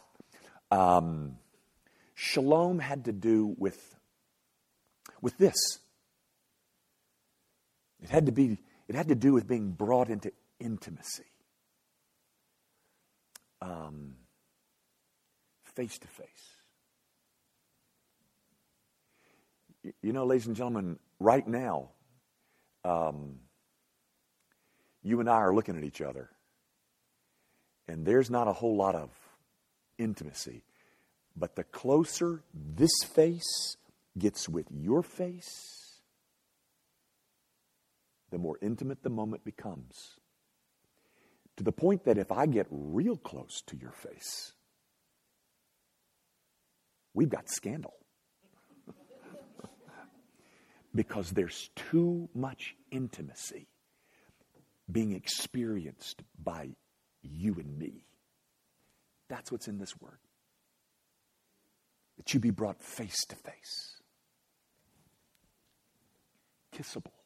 um, 0.71 1.37
shalom 2.15 2.79
had 2.79 3.05
to 3.05 3.13
do 3.13 3.55
with, 3.57 3.95
with 5.21 5.37
this. 5.37 5.55
It 8.03 8.09
had 8.09 8.25
to 8.25 8.31
be 8.31 8.59
it 8.87 8.95
had 8.95 9.09
to 9.09 9.15
do 9.15 9.33
with 9.33 9.47
being 9.47 9.71
brought 9.71 10.09
into 10.09 10.31
intimacy, 10.59 11.25
face 15.75 15.99
to 15.99 16.07
face. 16.07 16.25
You 20.01 20.11
know, 20.13 20.25
ladies 20.25 20.47
and 20.47 20.55
gentlemen, 20.55 20.97
right 21.19 21.47
now, 21.47 21.89
um, 22.83 23.35
you 25.03 25.19
and 25.19 25.29
I 25.29 25.35
are 25.35 25.53
looking 25.53 25.77
at 25.77 25.83
each 25.83 26.01
other, 26.01 26.29
and 27.87 28.05
there's 28.05 28.31
not 28.31 28.47
a 28.47 28.53
whole 28.53 28.75
lot 28.75 28.95
of 28.95 29.09
intimacy. 29.99 30.63
But 31.35 31.55
the 31.55 31.63
closer 31.63 32.41
this 32.53 32.91
face 33.05 33.77
gets 34.17 34.49
with 34.49 34.65
your 34.71 35.03
face, 35.03 35.76
the 38.31 38.37
more 38.37 38.57
intimate 38.61 39.03
the 39.03 39.09
moment 39.09 39.43
becomes. 39.43 40.19
To 41.57 41.63
the 41.63 41.71
point 41.71 42.05
that 42.05 42.17
if 42.17 42.31
I 42.31 42.45
get 42.45 42.67
real 42.69 43.17
close 43.17 43.61
to 43.67 43.77
your 43.77 43.91
face, 43.91 44.53
we've 47.13 47.29
got 47.29 47.49
scandal. 47.49 47.95
because 50.95 51.31
there's 51.31 51.69
too 51.75 52.29
much 52.35 52.75
intimacy 52.91 53.67
being 54.91 55.13
experienced 55.13 56.21
by 56.41 56.69
you 57.21 57.55
and 57.55 57.77
me. 57.77 58.05
That's 59.29 59.51
what's 59.51 59.67
in 59.67 59.79
this 59.79 59.99
word. 59.99 60.19
That 62.17 62.33
you 62.33 62.39
be 62.39 62.51
brought 62.51 62.81
face 62.81 63.25
to 63.25 63.35
face, 63.35 64.01
kissable. 66.75 67.16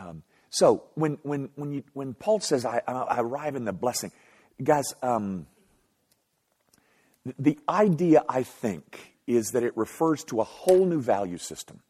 Um, 0.00 0.22
so 0.48 0.84
when, 0.94 1.18
when, 1.22 1.50
when, 1.54 1.72
you, 1.72 1.84
when 1.92 2.14
Paul 2.14 2.40
says, 2.40 2.64
I, 2.64 2.82
I 2.86 3.20
arrive 3.20 3.54
in 3.54 3.64
the 3.64 3.72
blessing, 3.72 4.10
guys, 4.62 4.94
um, 5.02 5.46
the 7.38 7.58
idea, 7.68 8.24
I 8.28 8.42
think, 8.42 9.14
is 9.26 9.48
that 9.48 9.62
it 9.62 9.76
refers 9.76 10.24
to 10.24 10.40
a 10.40 10.44
whole 10.44 10.86
new 10.86 11.00
value 11.00 11.38
system 11.38 11.80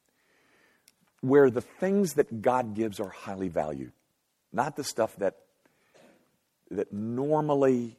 where 1.21 1.50
the 1.50 1.61
things 1.61 2.14
that 2.14 2.43
God 2.43 2.75
gives 2.75 2.99
are 2.99 3.09
highly 3.09 3.49
valued, 3.49 3.93
not 4.52 4.76
the 4.76 4.85
stuff 4.85 5.14
that, 5.17 5.37
that 6.71 6.93
normally 6.93 7.97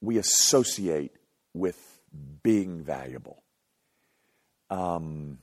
we 0.00 0.18
associate 0.18 1.12
with 1.54 1.78
being 2.42 2.82
valuable. 2.82 3.42
Um, 4.70 5.38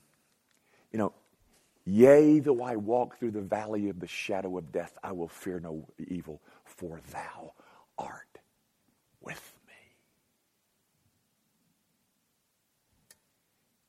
you 0.92 1.00
know, 1.00 1.14
Yea, 1.86 2.39
though 2.39 2.63
I 2.63 2.75
walk 2.77 3.20
through 3.20 3.32
the 3.32 3.42
valley 3.42 3.89
of 3.89 4.00
the 4.00 4.08
shadow 4.08 4.58
of 4.58 4.72
death, 4.72 4.98
I 5.04 5.12
will 5.12 5.27
fear 5.27 5.60
no 5.60 5.88
evil, 6.00 6.42
for 6.63 7.00
thou 7.12 7.54
art 7.98 8.39
with 9.22 9.54
me. 9.68 9.74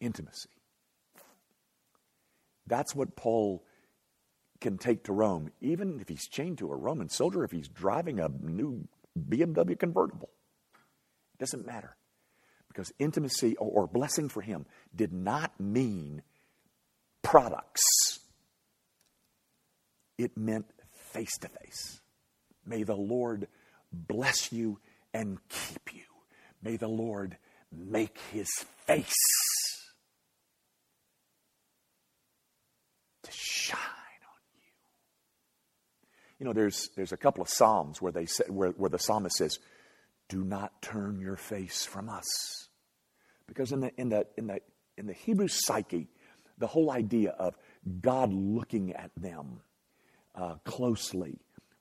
Intimacy. 0.00 0.50
That's 2.66 2.94
what 2.94 3.16
Paul 3.16 3.64
can 4.60 4.76
take 4.76 5.04
to 5.04 5.12
Rome, 5.12 5.50
even 5.62 5.98
if 6.00 6.08
he's 6.08 6.28
chained 6.28 6.58
to 6.58 6.70
a 6.70 6.76
Roman 6.76 7.08
soldier, 7.08 7.44
if 7.44 7.52
he's 7.52 7.68
driving 7.68 8.20
a 8.20 8.28
new 8.28 8.86
BMW 9.18 9.78
convertible. 9.78 10.30
It 11.34 11.40
doesn't 11.40 11.66
matter. 11.66 11.96
Because 12.68 12.92
intimacy 12.98 13.56
or 13.56 13.86
blessing 13.86 14.28
for 14.28 14.42
him 14.42 14.66
did 14.94 15.14
not 15.14 15.58
mean 15.58 16.22
products. 17.26 18.20
It 20.16 20.38
meant 20.38 20.66
face 21.12 21.36
to 21.38 21.48
face. 21.48 22.00
May 22.64 22.84
the 22.84 22.94
Lord 22.94 23.48
bless 23.92 24.52
you 24.52 24.78
and 25.12 25.38
keep 25.48 25.92
you. 25.92 26.04
May 26.62 26.76
the 26.76 26.88
Lord 26.88 27.36
make 27.72 28.16
his 28.32 28.48
face 28.86 29.12
to 33.24 33.30
shine 33.32 33.80
on 33.80 34.42
you. 34.54 34.72
You 36.38 36.46
know, 36.46 36.52
there's, 36.52 36.90
there's 36.94 37.12
a 37.12 37.16
couple 37.16 37.42
of 37.42 37.48
Psalms 37.48 38.00
where, 38.00 38.12
they 38.12 38.26
say, 38.26 38.44
where, 38.48 38.70
where 38.70 38.90
the 38.90 38.98
psalmist 38.98 39.36
says, 39.36 39.58
Do 40.28 40.44
not 40.44 40.80
turn 40.80 41.18
your 41.18 41.36
face 41.36 41.84
from 41.84 42.08
us. 42.08 42.68
Because 43.48 43.72
in 43.72 43.80
the, 43.80 43.90
in 43.98 44.10
the, 44.10 44.26
in 44.38 44.46
the, 44.46 44.60
in 44.96 45.06
the 45.06 45.12
Hebrew 45.12 45.48
psyche, 45.48 46.08
the 46.58 46.66
whole 46.66 46.90
idea 46.90 47.30
of 47.30 47.54
God 48.00 48.32
looking 48.32 48.92
at 48.92 49.10
them 49.16 49.60
uh, 50.34 50.54
closely 50.64 51.38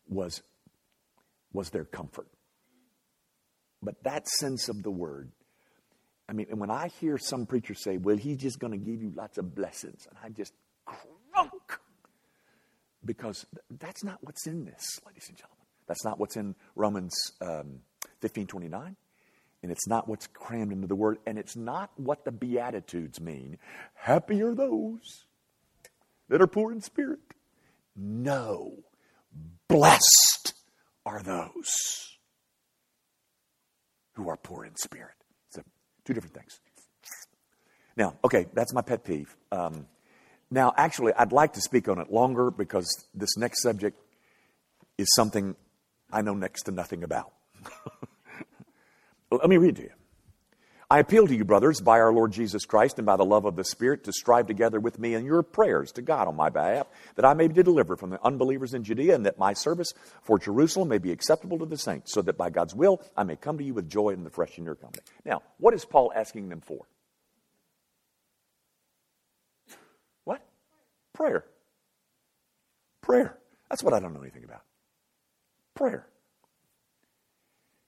was, 0.08 0.42
was 1.54 1.70
their 1.70 1.86
comfort. 1.86 2.28
But 3.82 4.04
that 4.04 4.28
sense 4.28 4.70
of 4.70 4.82
the 4.84 4.92
word, 4.92 5.32
I 6.28 6.34
mean, 6.34 6.48
and 6.50 6.60
when 6.60 6.72
I 6.72 6.90
hear 7.00 7.18
some 7.18 7.46
preachers 7.46 7.84
say, 7.84 7.98
well, 7.98 8.18
he's 8.18 8.38
just 8.38 8.60
going 8.60 8.72
to 8.72 8.78
give 8.80 9.02
you 9.02 9.12
lots 9.16 9.38
of 9.38 9.54
blessings, 9.54 10.08
and 10.10 10.18
I 10.24 10.30
just 10.30 10.54
crunk. 10.88 11.50
Because 13.04 13.46
that's 13.70 14.04
not 14.04 14.18
what's 14.22 14.48
in 14.48 14.66
this, 14.66 15.00
ladies 15.06 15.26
and 15.30 15.38
gentlemen. 15.38 15.66
That's 15.88 16.04
not 16.04 16.20
what's 16.20 16.38
in 16.38 16.56
Romans 16.76 17.14
um, 17.42 17.82
15 18.22 18.48
29 18.48 18.96
and 19.66 19.72
it's 19.72 19.88
not 19.88 20.08
what's 20.08 20.28
crammed 20.28 20.72
into 20.72 20.86
the 20.86 20.94
word, 20.94 21.18
and 21.26 21.40
it's 21.40 21.56
not 21.56 21.90
what 21.96 22.24
the 22.24 22.32
Beatitudes 22.32 23.20
mean. 23.20 23.58
Happy 23.96 24.40
are 24.44 24.54
those 24.54 25.26
that 26.30 26.40
are 26.40 26.46
poor 26.46 26.72
in 26.72 26.82
spirit. 26.82 27.34
No, 27.96 28.74
blessed 29.68 30.54
are 31.04 31.24
those 31.24 32.20
who 34.14 34.30
are 34.30 34.38
poor 34.38 34.66
in 34.66 34.76
spirit. 34.76 35.16
So, 35.50 35.64
two 36.04 36.14
different 36.14 36.36
things. 36.36 36.60
Now, 37.98 38.18
okay, 38.24 38.46
that's 38.54 38.72
my 38.72 38.84
pet 38.84 39.04
peeve. 39.04 39.36
Um, 39.52 39.88
now, 40.52 40.76
actually, 40.78 41.12
I'd 41.14 41.32
like 41.32 41.54
to 41.54 41.62
speak 41.62 41.88
on 41.88 41.98
it 41.98 42.12
longer 42.12 42.52
because 42.52 42.86
this 43.16 43.36
next 43.36 43.64
subject 43.64 44.00
is 45.00 45.08
something 45.16 45.56
I 46.12 46.22
know 46.22 46.36
next 46.36 46.66
to 46.66 46.72
nothing 46.72 47.04
about. 47.04 47.34
Let 49.32 49.50
me 49.50 49.58
read 49.58 49.76
to 49.78 49.84
you. 49.84 49.92
I 50.90 51.00
appeal 51.00 51.26
to 51.26 51.36
you, 51.36 51.44
brothers, 51.44 51.82
by 51.82 52.00
our 52.00 52.14
Lord 52.14 52.32
Jesus 52.32 52.66
Christ 52.66 53.00
and 53.00 53.08
by 53.08 53.16
the 53.16 53.26
love 53.26 53.46
of 53.46 53.56
the 53.56 53.64
Spirit, 53.64 54.04
to 54.04 54.14
strive 54.14 54.46
together 54.46 54.80
with 54.80 55.00
me 55.00 55.16
in 55.16 55.26
your 55.26 55.42
prayers 55.42 55.92
to 55.94 56.04
God 56.04 56.28
on 56.28 56.36
my 56.36 56.50
behalf, 56.50 56.88
that 57.16 57.26
I 57.26 57.34
may 57.34 57.48
be 57.48 57.64
delivered 57.64 58.00
from 58.00 58.12
the 58.12 58.24
unbelievers 58.24 58.76
in 58.76 58.84
Judea, 58.84 59.16
and 59.16 59.26
that 59.26 59.40
my 59.40 59.54
service 59.54 59.94
for 60.22 60.38
Jerusalem 60.38 60.90
may 60.90 61.00
be 61.00 61.12
acceptable 61.12 61.58
to 61.58 61.66
the 61.66 61.78
saints, 61.78 62.14
so 62.14 62.22
that 62.22 62.38
by 62.38 62.52
God's 62.52 62.76
will 62.76 63.02
I 63.18 63.24
may 63.24 63.36
come 63.36 63.58
to 63.58 63.64
you 63.64 63.74
with 63.74 63.90
joy 63.90 64.12
and 64.12 64.24
the 64.24 64.30
fresh 64.30 64.60
in 64.60 64.64
your 64.64 64.76
company. 64.76 65.04
Now, 65.26 65.42
what 65.58 65.74
is 65.74 65.86
Paul 65.86 66.14
asking 66.16 66.50
them 66.50 66.62
for? 66.62 66.86
What? 70.24 70.46
Prayer. 71.14 71.46
Prayer. 73.02 73.40
That's 73.72 73.82
what 73.82 73.96
I 73.96 74.00
don't 74.00 74.14
know 74.14 74.22
anything 74.22 74.44
about. 74.44 74.62
Prayer. 75.74 76.08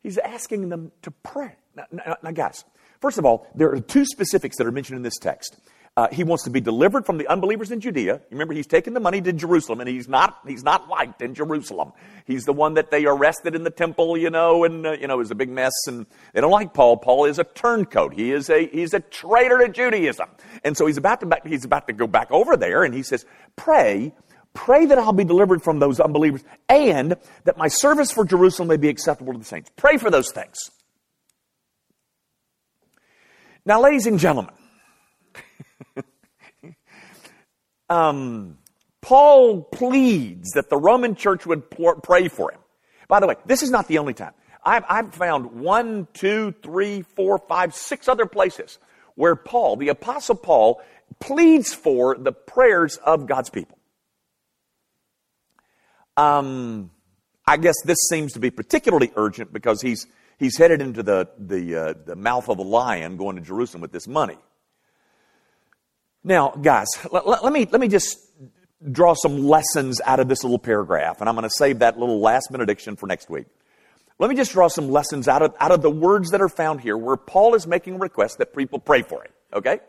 He's 0.08 0.18
asking 0.18 0.70
them 0.70 0.94
to 1.02 1.12
pray. 1.12 1.52
Now, 1.76 1.84
now, 1.92 2.16
now, 2.24 2.32
guys, 2.32 2.64
first 3.02 3.18
of 3.18 3.26
all, 3.26 3.46
there 3.54 3.70
are 3.74 3.82
two 3.82 4.06
specifics 4.06 4.56
that 4.56 4.66
are 4.66 4.72
mentioned 4.72 4.96
in 4.96 5.04
this 5.04 5.18
text. 5.18 5.58
Uh, 5.98 6.08
he 6.14 6.24
wants 6.24 6.46
to 6.46 6.50
be 6.50 6.62
delivered 6.62 7.06
from 7.06 7.18
the 7.18 7.28
unbelievers 7.28 7.72
in 7.72 7.82
Judea. 7.82 8.22
Remember, 8.32 8.54
he's 8.54 8.68
taken 8.68 8.94
the 8.94 9.02
money 9.02 9.20
to 9.20 9.34
Jerusalem, 9.34 9.82
and 9.82 9.90
he's 9.90 10.08
not 10.08 10.38
he's 10.48 10.64
not 10.64 10.88
liked 10.88 11.22
in 11.22 11.34
Jerusalem. 11.34 11.92
He's 12.26 12.46
the 12.46 12.54
one 12.54 12.76
that 12.76 12.90
they 12.90 13.06
arrested 13.06 13.54
in 13.54 13.66
the 13.66 13.70
temple, 13.70 14.18
you 14.18 14.30
know, 14.30 14.64
and 14.64 14.88
uh, 14.88 14.94
you 14.94 15.08
know 15.08 15.16
it 15.16 15.18
was 15.18 15.32
a 15.32 15.36
big 15.36 15.50
mess. 15.50 15.74
And 15.88 16.06
they 16.32 16.40
don't 16.40 16.52
like 16.52 16.74
Paul. 16.74 16.96
Paul 16.96 17.26
is 17.26 17.38
a 17.38 17.44
turncoat. 17.44 18.14
He 18.14 18.32
is 18.32 18.50
a 18.50 18.66
he's 18.68 18.94
a 18.94 19.02
traitor 19.02 19.58
to 19.58 19.68
Judaism. 19.68 20.30
And 20.64 20.78
so 20.78 20.86
he's 20.86 20.96
about 20.96 21.20
to 21.20 21.26
back, 21.26 21.46
he's 21.46 21.66
about 21.66 21.88
to 21.88 21.94
go 21.94 22.08
back 22.08 22.32
over 22.32 22.56
there, 22.56 22.86
and 22.86 22.94
he 22.94 23.04
says, 23.04 23.26
"Pray 23.58 24.14
Pray 24.58 24.88
that 24.88 24.98
I'll 24.98 25.14
be 25.14 25.24
delivered 25.24 25.62
from 25.62 25.78
those 25.78 26.00
unbelievers 26.00 26.44
and 26.68 27.16
that 27.44 27.58
my 27.58 27.68
service 27.68 28.12
for 28.12 28.26
Jerusalem 28.26 28.70
may 28.70 28.78
be 28.78 28.90
acceptable 28.90 29.32
to 29.34 29.38
the 29.38 29.46
saints. 29.46 29.70
Pray 29.76 29.98
for 29.98 30.10
those 30.10 30.32
things. 30.32 30.72
Now, 33.68 33.84
ladies 33.84 34.08
and 34.08 34.18
gentlemen, 34.18 34.56
um, 37.90 38.58
Paul 39.00 39.62
pleads 39.62 40.54
that 40.56 40.72
the 40.72 40.78
Roman 40.78 41.14
church 41.14 41.46
would 41.46 41.70
pray 41.70 42.28
for 42.28 42.52
him. 42.52 42.60
By 43.08 43.20
the 43.20 43.28
way, 43.28 43.36
this 43.46 43.62
is 43.62 43.70
not 43.70 43.88
the 43.88 44.00
only 44.00 44.16
time. 44.16 44.34
I've, 44.66 44.86
I've 44.90 45.14
found 45.14 45.62
one, 45.62 46.08
two, 46.14 46.56
three, 46.64 47.04
four, 47.04 47.38
five, 47.38 47.76
six 47.76 48.08
other 48.08 48.26
places 48.26 48.80
where 49.14 49.36
Paul, 49.36 49.76
the 49.76 49.90
Apostle 49.90 50.36
Paul, 50.36 50.82
pleads 51.20 51.76
for 51.76 52.18
the 52.18 52.32
prayers 52.32 52.98
of 52.98 53.28
God's 53.28 53.52
people. 53.52 53.76
Um, 56.17 56.91
I 57.45 57.57
guess 57.57 57.75
this 57.86 57.97
seems 58.09 58.33
to 58.33 58.39
be 58.39 58.51
particularly 58.51 59.12
urgent 59.15 59.53
because 59.53 59.81
he's, 59.81 60.05
he's 60.38 60.57
headed 60.57 60.81
into 60.81 61.03
the, 61.03 61.29
the, 61.38 61.75
uh, 61.75 61.93
the 62.05 62.15
mouth 62.15 62.50
of 62.50 62.57
a 62.57 62.63
lion 62.63 63.15
going 63.15 63.38
to 63.38 63.41
Jerusalem 63.41 63.81
with 63.81 63.91
this 63.91 64.07
money. 64.07 64.38
Now, 66.24 66.50
guys, 66.50 66.88
let, 67.12 67.25
let, 67.25 67.53
me, 67.53 67.67
let 67.71 67.79
me 67.79 67.88
just 67.88 68.17
draw 68.91 69.13
some 69.13 69.47
lessons 69.47 70.01
out 70.03 70.19
of 70.19 70.27
this 70.27 70.43
little 70.43 70.59
paragraph, 70.59 71.21
and 71.21 71.29
I'm 71.29 71.36
going 71.36 71.47
to 71.47 71.55
save 71.55 71.79
that 71.79 71.97
little 71.97 72.19
last 72.19 72.50
benediction 72.51 72.97
for 72.97 73.07
next 73.07 73.29
week. 73.29 73.45
Let 74.19 74.29
me 74.29 74.36
just 74.36 74.51
draw 74.51 74.67
some 74.67 74.89
lessons 74.89 75.27
out 75.27 75.43
of, 75.43 75.55
out 75.59 75.71
of 75.71 75.81
the 75.81 75.91
words 75.91 76.31
that 76.31 76.41
are 76.41 76.50
found 76.50 76.81
here 76.81 76.97
where 76.97 77.15
Paul 77.15 77.53
is 77.53 77.67
making 77.67 77.95
a 77.95 77.97
request 78.00 78.39
that 78.39 78.55
people 78.55 78.79
pray 78.79 79.03
for 79.03 79.24
him. 79.24 79.31
Okay? 79.53 79.79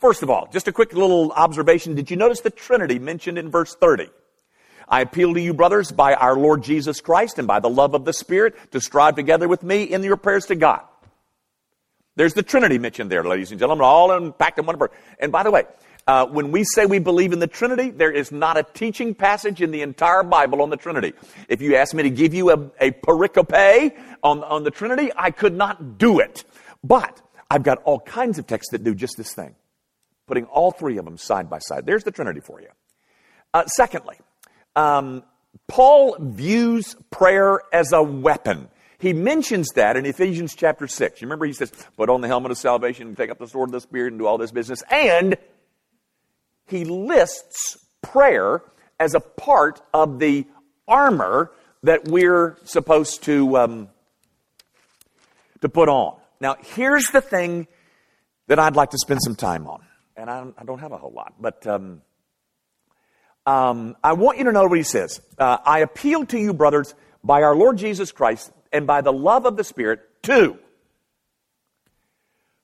First 0.00 0.22
of 0.22 0.30
all, 0.30 0.48
just 0.52 0.68
a 0.68 0.72
quick 0.72 0.92
little 0.92 1.32
observation. 1.32 1.94
Did 1.94 2.10
you 2.10 2.16
notice 2.16 2.40
the 2.40 2.50
Trinity 2.50 2.98
mentioned 2.98 3.38
in 3.38 3.50
verse 3.50 3.74
30? 3.74 4.10
I 4.88 5.02
appeal 5.02 5.34
to 5.34 5.40
you, 5.40 5.54
brothers, 5.54 5.92
by 5.92 6.14
our 6.14 6.36
Lord 6.36 6.62
Jesus 6.62 7.00
Christ 7.00 7.38
and 7.38 7.46
by 7.46 7.60
the 7.60 7.68
love 7.68 7.94
of 7.94 8.04
the 8.04 8.12
Spirit, 8.12 8.54
to 8.72 8.80
strive 8.80 9.16
together 9.16 9.46
with 9.48 9.62
me 9.62 9.84
in 9.84 10.02
your 10.02 10.16
prayers 10.16 10.46
to 10.46 10.54
God. 10.54 10.82
There's 12.16 12.34
the 12.34 12.42
Trinity 12.42 12.78
mentioned 12.78 13.10
there, 13.10 13.22
ladies 13.22 13.50
and 13.52 13.60
gentlemen, 13.60 13.84
all 13.84 14.10
unpacked 14.10 14.58
in 14.58 14.66
one 14.66 14.76
verse. 14.76 14.90
And 15.20 15.30
by 15.30 15.44
the 15.44 15.50
way, 15.50 15.64
uh, 16.08 16.26
when 16.26 16.50
we 16.50 16.64
say 16.64 16.86
we 16.86 16.98
believe 16.98 17.32
in 17.32 17.38
the 17.38 17.46
Trinity, 17.46 17.90
there 17.90 18.10
is 18.10 18.32
not 18.32 18.56
a 18.56 18.62
teaching 18.62 19.14
passage 19.14 19.60
in 19.60 19.70
the 19.70 19.82
entire 19.82 20.22
Bible 20.22 20.62
on 20.62 20.70
the 20.70 20.76
Trinity. 20.76 21.12
If 21.48 21.60
you 21.60 21.76
ask 21.76 21.94
me 21.94 22.02
to 22.04 22.10
give 22.10 22.32
you 22.32 22.50
a, 22.50 22.54
a 22.80 22.90
pericope 22.90 23.94
on, 24.22 24.42
on 24.42 24.64
the 24.64 24.70
Trinity, 24.70 25.12
I 25.14 25.30
could 25.30 25.54
not 25.54 25.98
do 25.98 26.18
it. 26.18 26.44
But 26.82 27.20
I've 27.50 27.62
got 27.62 27.82
all 27.84 28.00
kinds 28.00 28.38
of 28.38 28.46
texts 28.46 28.72
that 28.72 28.82
do 28.82 28.94
just 28.94 29.16
this 29.18 29.34
thing, 29.34 29.54
putting 30.26 30.46
all 30.46 30.72
three 30.72 30.96
of 30.96 31.04
them 31.04 31.18
side 31.18 31.50
by 31.50 31.58
side. 31.58 31.84
There's 31.84 32.04
the 32.04 32.10
Trinity 32.10 32.40
for 32.40 32.60
you. 32.60 32.68
Uh, 33.52 33.66
secondly, 33.66 34.16
um, 34.76 35.22
Paul 35.66 36.16
views 36.18 36.96
prayer 37.10 37.60
as 37.72 37.92
a 37.92 38.02
weapon. 38.02 38.68
He 38.98 39.12
mentions 39.12 39.68
that 39.76 39.96
in 39.96 40.06
Ephesians 40.06 40.54
chapter 40.56 40.88
6. 40.88 41.20
You 41.20 41.26
remember 41.26 41.46
he 41.46 41.52
says, 41.52 41.72
put 41.96 42.10
on 42.10 42.20
the 42.20 42.28
helmet 42.28 42.50
of 42.50 42.58
salvation 42.58 43.08
and 43.08 43.16
take 43.16 43.30
up 43.30 43.38
the 43.38 43.46
sword 43.46 43.68
of 43.68 43.72
the 43.72 43.80
Spirit 43.80 44.12
and 44.12 44.18
do 44.18 44.26
all 44.26 44.38
this 44.38 44.50
business. 44.50 44.82
And 44.90 45.36
he 46.66 46.84
lists 46.84 47.78
prayer 48.02 48.62
as 48.98 49.14
a 49.14 49.20
part 49.20 49.80
of 49.94 50.18
the 50.18 50.46
armor 50.88 51.52
that 51.84 52.08
we're 52.08 52.58
supposed 52.64 53.22
to, 53.24 53.56
um, 53.56 53.88
to 55.60 55.68
put 55.68 55.88
on. 55.88 56.18
Now, 56.40 56.56
here's 56.60 57.06
the 57.10 57.20
thing 57.20 57.68
that 58.48 58.58
I'd 58.58 58.74
like 58.74 58.90
to 58.90 58.98
spend 58.98 59.20
some 59.22 59.36
time 59.36 59.66
on. 59.66 59.82
And 60.16 60.28
I, 60.28 60.64
don't 60.64 60.80
have 60.80 60.90
a 60.90 60.96
whole 60.96 61.12
lot, 61.12 61.34
but 61.38 61.64
um, 61.68 62.02
um, 63.48 63.96
I 64.04 64.12
want 64.12 64.36
you 64.36 64.44
to 64.44 64.52
know 64.52 64.64
what 64.64 64.76
he 64.76 64.84
says. 64.84 65.22
Uh, 65.38 65.56
I 65.64 65.78
appeal 65.78 66.26
to 66.26 66.38
you, 66.38 66.52
brothers, 66.52 66.94
by 67.24 67.42
our 67.44 67.56
Lord 67.56 67.78
Jesus 67.78 68.12
Christ 68.12 68.52
and 68.70 68.86
by 68.86 69.00
the 69.00 69.10
love 69.10 69.46
of 69.46 69.56
the 69.56 69.64
Spirit, 69.64 70.00
to 70.24 70.58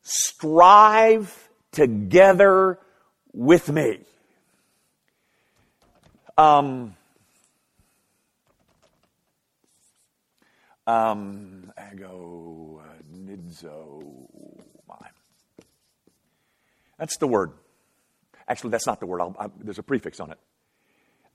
strive 0.03 1.49
together 1.73 2.79
with 3.33 3.71
me. 3.73 4.01
Um, 6.37 6.95
um, 10.87 11.73
uh, 11.79 11.85
nidzo, 13.17 13.89
That's 16.99 17.17
the 17.17 17.27
word. 17.27 17.53
Actually, 18.47 18.69
that's 18.69 18.87
not 18.87 19.01
the 19.01 19.07
word. 19.07 19.23
I, 19.23 19.47
there's 19.61 19.79
a 19.79 19.83
prefix 19.83 20.21
on 20.21 20.31
it. 20.31 20.39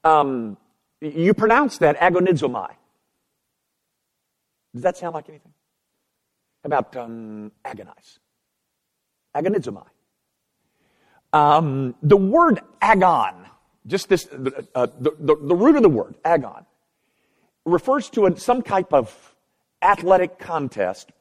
Um, 0.03 0.57
you 1.01 1.33
pronounce 1.33 1.77
that 1.79 1.97
agonizomai. 1.99 2.71
Does 4.73 4.83
that 4.83 4.97
sound 4.97 5.15
like 5.15 5.29
anything? 5.29 5.53
About 6.63 6.95
um, 6.95 7.51
agonize? 7.63 8.19
Agonizomai. 9.35 9.87
Um, 11.31 11.95
the 12.01 12.17
word 12.17 12.59
agon, 12.81 13.45
just 13.85 14.09
this, 14.09 14.27
uh, 14.75 14.87
the, 14.99 15.11
the, 15.19 15.35
the, 15.35 15.55
root 15.55 15.75
of 15.75 15.83
the 15.83 15.89
word, 15.89 16.15
agon, 16.25 16.65
refers 17.65 18.09
to 18.11 18.25
a, 18.25 18.37
some 18.37 18.61
type 18.61 18.93
of 18.93 19.35
athletic 19.81 20.39
contest, 20.39 21.11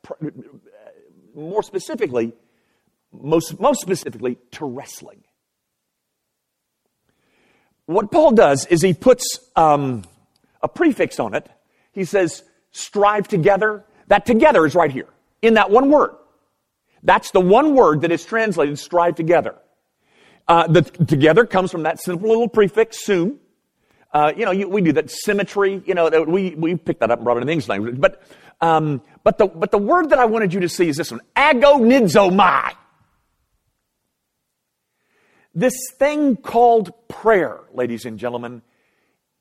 more 1.35 1.63
specifically, 1.63 2.33
most, 3.13 3.61
most 3.61 3.81
specifically, 3.81 4.39
to 4.53 4.65
wrestling. 4.65 5.23
What 7.89 8.11
Paul 8.11 8.33
does 8.33 8.67
is 8.67 8.83
he 8.83 8.93
puts 8.93 9.41
um, 9.57 10.05
a 10.63 10.69
prefix 10.69 11.19
on 11.19 11.33
it. 11.33 11.49
He 11.93 12.05
says, 12.05 12.43
strive 12.71 13.27
together. 13.29 13.83
That 14.09 14.27
together 14.27 14.67
is 14.67 14.75
right 14.75 14.93
here 14.93 15.09
in 15.41 15.55
that 15.55 15.71
one 15.71 15.91
word. 15.91 16.11
That's 17.03 17.31
the 17.31 17.41
one 17.41 17.75
word 17.75 18.03
that 18.03 18.13
is 18.13 18.27
translated 18.27 18.79
strive 18.79 19.15
together. 19.15 19.55
Uh, 20.47 20.67
the 20.67 20.83
together 20.83 21.47
comes 21.47 21.71
from 21.71 21.85
that 21.85 21.99
simple 21.99 22.29
little 22.29 22.47
prefix, 22.47 23.03
soon. 23.03 23.39
Uh, 24.13 24.35
you 24.37 24.45
know, 24.45 24.51
you, 24.51 24.69
we 24.69 24.83
do 24.83 24.93
that 24.93 25.11
symmetry. 25.11 25.83
You 25.87 25.95
know, 25.95 26.11
we 26.29 26.55
we 26.57 26.77
picked 26.77 27.01
that 27.01 27.11
up 27.11 27.21
and 27.21 27.25
brought 27.25 27.39
it 27.39 27.41
in 27.41 27.47
the 27.47 27.53
English 27.55 27.69
language. 27.69 27.99
But 27.99 28.23
um, 28.61 29.01
but 29.25 29.39
the 29.39 29.47
but 29.47 29.71
the 29.71 29.79
word 29.79 30.11
that 30.11 30.19
I 30.19 30.27
wanted 30.27 30.53
you 30.53 30.61
to 30.61 30.69
see 30.69 30.91
is 30.91 30.99
this 30.99 31.11
one: 31.11 31.23
agonizomai. 31.35 32.75
This 35.55 35.75
thing 35.99 36.37
called 36.37 36.93
prayer, 37.09 37.61
ladies 37.73 38.05
and 38.05 38.19
gentlemen, 38.19 38.63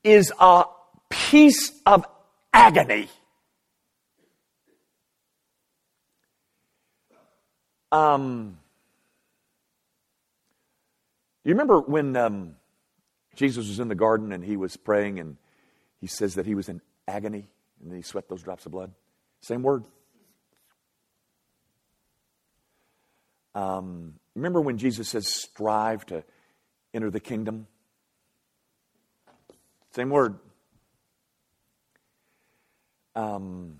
is 0.04 0.32
a 0.39 0.65
piece 1.10 1.72
of 1.86 2.06
agony. 2.54 3.08
Um, 7.91 8.58
you 11.43 11.54
remember 11.54 11.80
when 11.80 12.15
um, 12.17 12.56
Jesus 13.36 13.67
was 13.67 13.80
in 13.80 13.88
the 13.88 13.96
garden 13.96 14.34
and 14.34 14.43
he 14.43 14.58
was 14.58 14.76
praying 14.76 15.20
and 15.20 15.38
he 16.02 16.08
says 16.08 16.36
that 16.36 16.46
he 16.46 16.56
was 16.56 16.67
in 16.67 16.82
agony 17.08 17.48
and 17.82 17.96
he 17.96 18.02
sweat 18.02 18.28
those 18.28 18.43
drops 18.43 18.65
of 18.65 18.72
blood? 18.72 18.91
Same 19.41 19.63
word. 19.63 19.84
Um, 23.56 24.15
remember 24.38 24.62
when 24.62 24.78
Jesus 24.78 25.10
says, 25.10 25.28
strive 25.28 26.06
to 26.08 26.23
enter 26.93 27.10
the 27.10 27.19
kingdom? 27.19 27.67
Same 29.91 30.10
word. 30.10 30.36
Um, 33.15 33.80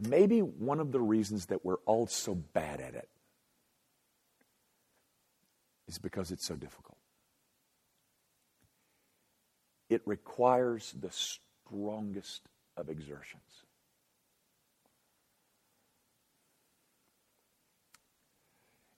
maybe 0.00 0.40
one 0.40 0.80
of 0.80 0.90
the 0.90 1.00
reasons 1.00 1.46
that 1.46 1.64
we're 1.64 1.78
all 1.86 2.08
so 2.08 2.34
bad 2.34 2.80
at 2.80 2.94
it 2.94 3.08
is 5.86 5.98
because 5.98 6.32
it's 6.32 6.44
so 6.44 6.56
difficult. 6.56 6.98
It 9.88 10.02
requires 10.06 10.92
the 11.00 11.10
strongest 11.12 12.42
of 12.76 12.88
exertions. 12.88 13.45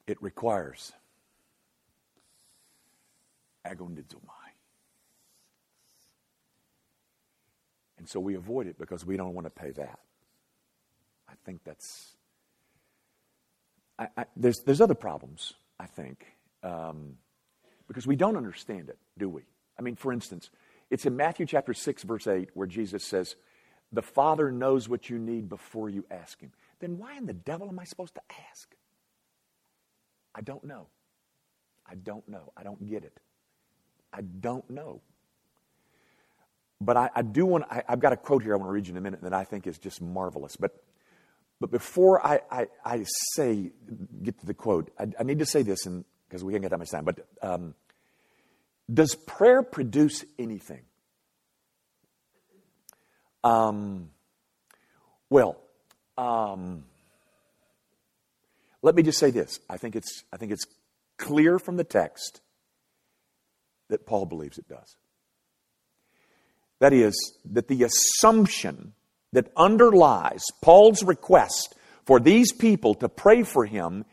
It 0.09 0.21
requires 0.23 0.93
agonizomai. 3.65 4.49
And 7.99 8.09
so 8.09 8.19
we 8.19 8.35
avoid 8.35 8.67
it 8.69 8.79
because 8.79 9.05
we 9.05 9.19
don't 9.19 9.35
want 9.35 9.45
to 9.45 9.51
pay 9.51 9.71
that. 9.73 9.99
I 11.29 11.35
think 11.45 11.61
that's. 11.63 12.17
I, 13.99 14.09
I, 14.17 14.25
there's, 14.35 14.61
there's 14.65 14.81
other 14.81 14.95
problems, 14.95 15.53
I 15.79 15.87
think, 15.87 16.25
um, 16.63 17.17
because 17.87 18.07
we 18.07 18.17
don't 18.17 18.37
understand 18.37 18.89
it, 18.89 18.97
do 19.19 19.29
we? 19.29 19.43
I 19.79 19.83
mean, 19.83 19.97
for 19.97 20.11
instance, 20.13 20.49
it's 20.89 21.05
in 21.05 21.17
Matthew 21.17 21.45
chapter 21.45 21.75
6, 21.75 22.05
verse 22.05 22.27
8, 22.27 22.51
where 22.55 22.67
Jesus 22.67 23.05
says, 23.05 23.37
The 23.93 24.01
Father 24.01 24.51
knows 24.51 24.89
what 24.89 25.11
you 25.11 25.19
need 25.19 25.51
before 25.51 25.91
you 25.91 26.07
ask 26.11 26.41
Him. 26.41 26.53
Then 26.81 26.97
why 26.97 27.17
in 27.19 27.27
the 27.27 27.35
devil 27.35 27.69
am 27.69 27.79
I 27.79 27.85
supposed 27.85 28.15
to 28.15 28.23
ask? 28.51 28.75
I 30.35 30.41
don't 30.41 30.65
know. 30.65 30.89
I 31.87 31.95
don't 31.95 32.29
know. 32.29 32.53
I 32.57 32.63
don't 32.63 32.87
get 32.87 33.05
it. 33.05 33.19
I 34.13 34.21
don't 34.23 34.69
know. 34.71 35.01
but 36.81 36.97
I, 36.97 37.11
I 37.15 37.23
do 37.23 37.47
want, 37.47 37.65
I, 37.71 37.83
have 37.89 38.01
got 38.01 38.13
a 38.13 38.17
quote 38.17 38.43
here 38.43 38.55
I 38.55 38.57
want 38.57 38.69
to 38.69 38.73
read 38.73 38.87
you 38.87 38.93
in 38.93 38.99
a 38.99 39.01
minute 39.01 39.23
that 39.23 39.33
I 39.33 39.45
think 39.45 39.67
is 39.67 39.79
just 39.79 40.01
marvelous. 40.01 40.57
But, 40.57 40.83
but 41.61 41.71
before 41.71 42.25
I, 42.25 42.41
I, 42.51 42.67
I 42.85 43.05
say, 43.35 43.73
get 44.23 44.39
to 44.41 44.47
the 44.47 44.55
quote, 44.55 44.91
I, 44.99 45.09
I 45.19 45.23
need 45.25 45.41
to 45.41 45.47
say 45.47 45.63
this 45.63 45.87
because 46.29 46.45
we 46.45 46.53
can't 46.53 46.63
get 46.63 46.71
that 46.71 46.79
much 46.79 46.91
time. 46.91 47.05
But 47.05 47.27
um, 47.43 47.75
does 48.93 49.15
prayer 49.15 49.63
produce 49.63 50.25
anything? 50.39 50.83
Um, 53.43 54.11
well, 55.31 55.59
um, 56.17 56.85
let 58.83 58.95
me 58.95 59.03
just 59.03 59.19
say 59.19 59.31
this. 59.31 59.61
I 59.69 59.77
think 59.77 59.97
it's, 59.97 60.25
I 60.33 60.37
think 60.37 60.53
it's 60.53 60.67
clear 61.19 61.59
from 61.59 61.77
the 61.77 61.85
text 61.85 62.41
that 63.89 64.07
Paul 64.07 64.27
believes 64.27 64.59
it 64.59 64.69
does. 64.69 64.97
That 66.81 66.93
is, 66.93 67.15
that 67.53 67.69
the 67.69 67.85
assumption 67.85 68.93
that 69.33 69.51
underlies 69.57 70.45
Paul's 70.63 71.03
request 71.03 71.75
for 72.07 72.21
these 72.21 72.53
people 72.53 72.95
to 72.95 73.09
pray 73.09 73.43
for 73.43 73.67
him 73.67 74.05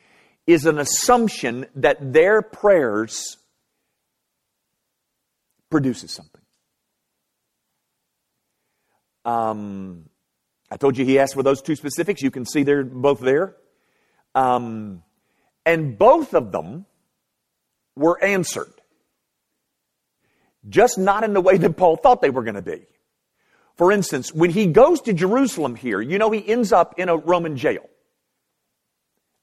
is 0.47 0.65
an 0.65 0.80
assumption 0.80 1.65
that 1.75 2.13
their 2.13 2.41
prayers 2.41 3.38
produces 5.69 6.12
something. 6.12 6.41
Um, 9.23 10.06
I 10.69 10.78
told 10.78 10.97
you 10.97 11.06
he 11.06 11.19
asked 11.19 11.34
for 11.34 11.43
those 11.43 11.62
two 11.62 11.75
specifics. 11.75 12.21
You 12.21 12.32
can 12.32 12.45
see 12.45 12.63
they're 12.63 12.84
both 12.84 13.19
there. 13.19 13.56
Um, 14.36 15.02
and 15.65 15.98
both 15.98 16.36
of 16.36 16.52
them 16.52 16.86
were 17.95 18.24
answered. 18.24 18.71
Just 20.67 20.98
not 20.98 21.24
in 21.24 21.34
the 21.34 21.41
way 21.41 21.58
that 21.58 21.78
Paul 21.78 21.95
thought 21.95 22.21
they 22.21 22.30
were 22.30 22.43
going 22.43 22.56
to 22.56 22.62
be. 22.62 22.86
For 23.76 23.91
instance, 23.91 24.34
when 24.34 24.52
he 24.52 24.67
goes 24.67 25.02
to 25.02 25.13
Jerusalem 25.13 25.76
here, 25.76 26.02
you 26.02 26.17
know 26.17 26.32
he 26.32 26.48
ends 26.48 26.71
up 26.71 26.98
in 26.98 27.10
a 27.10 27.17
Roman 27.17 27.58
jail. 27.58 27.89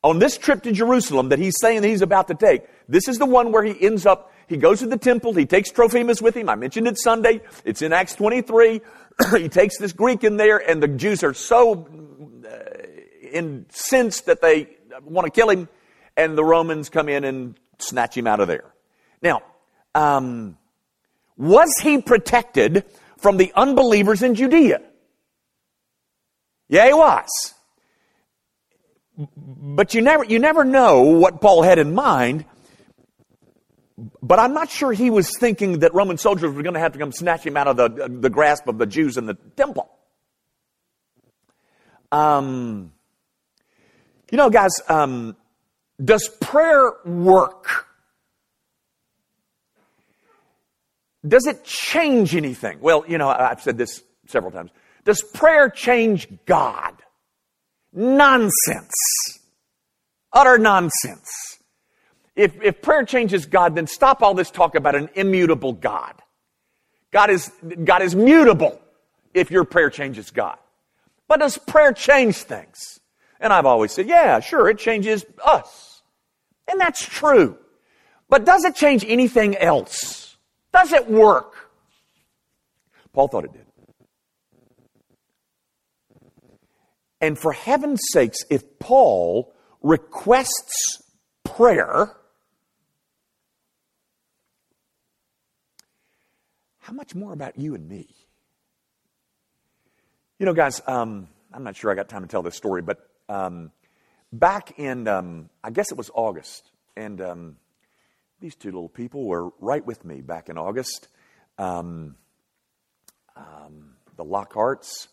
On 0.04 0.18
this 0.18 0.36
trip 0.36 0.62
to 0.64 0.72
Jerusalem 0.72 1.28
that 1.28 1.38
he's 1.38 1.54
saying 1.60 1.82
that 1.82 1.88
he's 1.88 2.02
about 2.02 2.28
to 2.28 2.34
take, 2.34 2.62
this 2.88 3.08
is 3.08 3.18
the 3.18 3.26
one 3.26 3.52
where 3.52 3.62
he 3.62 3.80
ends 3.80 4.04
up, 4.04 4.32
he 4.48 4.56
goes 4.56 4.80
to 4.80 4.86
the 4.86 4.96
temple, 4.96 5.32
he 5.32 5.46
takes 5.46 5.70
Trophimus 5.70 6.20
with 6.20 6.36
him. 6.36 6.48
I 6.48 6.56
mentioned 6.56 6.88
it 6.88 6.98
Sunday. 6.98 7.40
It's 7.64 7.82
in 7.82 7.92
Acts 7.92 8.16
23. 8.16 8.80
he 9.36 9.48
takes 9.48 9.78
this 9.78 9.92
Greek 9.92 10.24
in 10.24 10.38
there, 10.38 10.58
and 10.58 10.82
the 10.82 10.88
Jews 10.88 11.22
are 11.22 11.34
so 11.34 11.86
uh, 12.44 13.28
incensed 13.30 14.26
that 14.26 14.40
they 14.40 14.68
want 15.00 15.26
to 15.26 15.30
kill 15.30 15.50
him, 15.50 15.68
and 16.16 16.36
the 16.36 16.44
Romans 16.44 16.88
come 16.88 17.08
in 17.08 17.24
and 17.24 17.58
snatch 17.78 18.16
him 18.16 18.26
out 18.26 18.40
of 18.40 18.48
there. 18.48 18.72
Now, 19.22 19.42
um, 19.94 20.56
was 21.36 21.72
he 21.82 22.00
protected 22.00 22.84
from 23.18 23.36
the 23.36 23.52
unbelievers 23.54 24.22
in 24.22 24.34
Judea? 24.34 24.80
Yeah, 26.68 26.86
he 26.86 26.92
was. 26.92 27.54
But 29.16 29.94
you 29.94 30.00
never, 30.00 30.24
you 30.24 30.38
never 30.38 30.64
know 30.64 31.02
what 31.02 31.40
Paul 31.40 31.62
had 31.62 31.78
in 31.78 31.94
mind. 31.94 32.44
But 34.22 34.38
I'm 34.38 34.54
not 34.54 34.70
sure 34.70 34.92
he 34.92 35.10
was 35.10 35.36
thinking 35.38 35.80
that 35.80 35.94
Roman 35.94 36.16
soldiers 36.16 36.52
were 36.54 36.62
going 36.62 36.74
to 36.74 36.80
have 36.80 36.92
to 36.92 36.98
come 36.98 37.12
snatch 37.12 37.46
him 37.46 37.56
out 37.56 37.68
of 37.68 37.76
the, 37.76 38.08
the 38.08 38.30
grasp 38.30 38.66
of 38.66 38.78
the 38.78 38.86
Jews 38.86 39.16
in 39.16 39.26
the 39.26 39.34
temple. 39.56 39.88
Um, 42.10 42.92
you 44.32 44.38
know, 44.38 44.48
guys, 44.48 44.72
um, 44.88 45.36
does 46.02 46.26
prayer 46.40 46.94
work? 47.04 47.86
Does 51.24 51.46
it 51.46 51.64
change 51.64 52.34
anything? 52.34 52.78
Well, 52.80 53.04
you 53.06 53.18
know, 53.18 53.28
I've 53.28 53.60
said 53.60 53.76
this 53.76 54.02
several 54.26 54.50
times. 54.50 54.70
Does 55.04 55.22
prayer 55.22 55.68
change 55.68 56.28
God? 56.46 56.94
Nonsense. 57.92 58.94
Utter 60.32 60.56
nonsense. 60.56 61.58
If, 62.34 62.60
if 62.62 62.80
prayer 62.80 63.04
changes 63.04 63.44
God, 63.44 63.74
then 63.74 63.86
stop 63.86 64.22
all 64.22 64.32
this 64.32 64.50
talk 64.50 64.74
about 64.74 64.94
an 64.94 65.10
immutable 65.14 65.74
God. 65.74 66.14
God 67.10 67.28
is, 67.28 67.52
God 67.84 68.00
is 68.00 68.16
mutable 68.16 68.80
if 69.34 69.50
your 69.50 69.64
prayer 69.64 69.90
changes 69.90 70.30
God. 70.30 70.56
But 71.28 71.40
does 71.40 71.58
prayer 71.58 71.92
change 71.92 72.36
things? 72.36 72.98
And 73.42 73.52
I've 73.52 73.66
always 73.66 73.90
said, 73.90 74.06
yeah, 74.08 74.38
sure, 74.38 74.68
it 74.68 74.78
changes 74.78 75.26
us. 75.44 76.02
And 76.70 76.80
that's 76.80 77.04
true. 77.04 77.58
But 78.28 78.44
does 78.46 78.64
it 78.64 78.76
change 78.76 79.04
anything 79.06 79.56
else? 79.56 80.36
Does 80.72 80.92
it 80.92 81.10
work? 81.10 81.70
Paul 83.12 83.26
thought 83.26 83.44
it 83.44 83.52
did. 83.52 83.66
And 87.20 87.36
for 87.36 87.52
heaven's 87.52 88.00
sakes, 88.12 88.38
if 88.48 88.78
Paul 88.78 89.52
requests 89.82 91.02
prayer, 91.42 92.16
how 96.78 96.92
much 96.92 97.16
more 97.16 97.32
about 97.32 97.58
you 97.58 97.74
and 97.74 97.88
me? 97.88 98.06
You 100.38 100.46
know, 100.46 100.54
guys, 100.54 100.80
um, 100.86 101.26
I'm 101.52 101.64
not 101.64 101.74
sure 101.76 101.90
I 101.90 101.96
got 101.96 102.08
time 102.08 102.22
to 102.22 102.28
tell 102.28 102.42
this 102.42 102.56
story, 102.56 102.82
but 102.82 103.08
um, 103.32 103.70
back 104.30 104.78
in, 104.78 105.08
um, 105.08 105.48
I 105.64 105.70
guess 105.70 105.90
it 105.90 105.96
was 105.96 106.10
August, 106.14 106.70
and 106.96 107.20
um, 107.20 107.56
these 108.40 108.54
two 108.54 108.68
little 108.68 108.88
people 108.88 109.24
were 109.24 109.50
right 109.58 109.84
with 109.84 110.04
me 110.04 110.20
back 110.20 110.48
in 110.50 110.58
August. 110.58 111.08
Um, 111.58 112.16
um, 113.34 113.94
the 114.16 114.24
Lockharts. 114.24 115.08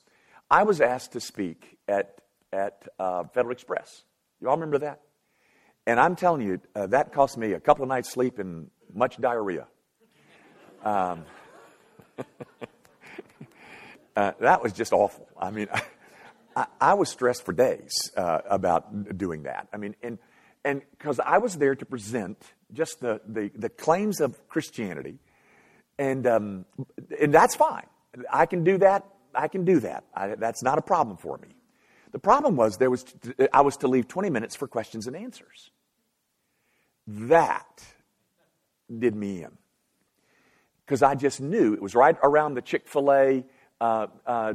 I 0.51 0.63
was 0.63 0.81
asked 0.81 1.13
to 1.13 1.21
speak 1.21 1.77
at, 1.87 2.19
at 2.51 2.87
uh, 2.99 3.23
Federal 3.33 3.53
Express. 3.53 4.03
You 4.41 4.49
all 4.49 4.55
remember 4.55 4.79
that? 4.79 5.01
And 5.87 5.99
I'm 5.99 6.15
telling 6.17 6.41
you, 6.41 6.59
uh, 6.75 6.87
that 6.87 7.13
cost 7.13 7.37
me 7.37 7.53
a 7.53 7.59
couple 7.59 7.83
of 7.83 7.89
nights' 7.89 8.09
sleep 8.09 8.39
and 8.39 8.69
much 8.93 9.17
diarrhea. 9.21 9.67
Um, 10.83 11.23
uh, 14.15 14.33
that 14.39 14.61
was 14.61 14.73
just 14.73 14.91
awful. 14.91 15.27
I 15.39 15.51
mean, 15.51 15.67
I, 16.55 16.65
I 16.79 16.93
was 16.93 17.09
stressed 17.09 17.43
for 17.43 17.53
days 17.53 17.91
uh, 18.15 18.39
about 18.49 19.17
doing 19.17 19.43
that. 19.43 19.67
I 19.73 19.77
mean, 19.77 19.95
and 20.01 20.17
and 20.65 20.81
because 20.91 21.19
I 21.19 21.37
was 21.37 21.57
there 21.57 21.75
to 21.75 21.85
present 21.85 22.37
just 22.73 22.99
the, 22.99 23.21
the, 23.27 23.51
the 23.55 23.69
claims 23.69 24.19
of 24.19 24.47
Christianity, 24.49 25.19
and 25.97 26.27
um, 26.27 26.65
and 27.19 27.33
that's 27.33 27.55
fine. 27.55 27.87
I 28.31 28.45
can 28.45 28.63
do 28.63 28.77
that. 28.79 29.05
I 29.33 29.47
can 29.47 29.65
do 29.65 29.79
that. 29.81 30.03
I, 30.13 30.35
that's 30.35 30.63
not 30.63 30.77
a 30.77 30.81
problem 30.81 31.17
for 31.17 31.37
me. 31.37 31.49
The 32.11 32.19
problem 32.19 32.55
was 32.55 32.77
there 32.77 32.89
was 32.89 33.05
I 33.53 33.61
was 33.61 33.77
to 33.77 33.87
leave 33.87 34.07
20 34.07 34.29
minutes 34.29 34.55
for 34.55 34.67
questions 34.67 35.07
and 35.07 35.15
answers. 35.15 35.69
That 37.07 37.83
did 38.97 39.15
me 39.15 39.43
in 39.43 39.51
because 40.85 41.03
I 41.03 41.15
just 41.15 41.39
knew 41.39 41.73
it 41.73 41.81
was 41.81 41.93
right 41.93 42.17
around 42.23 42.55
the 42.55 42.61
Chick 42.61 42.87
Fil 42.87 43.11
A 43.11 43.45
uh, 43.81 44.07
uh, 44.25 44.53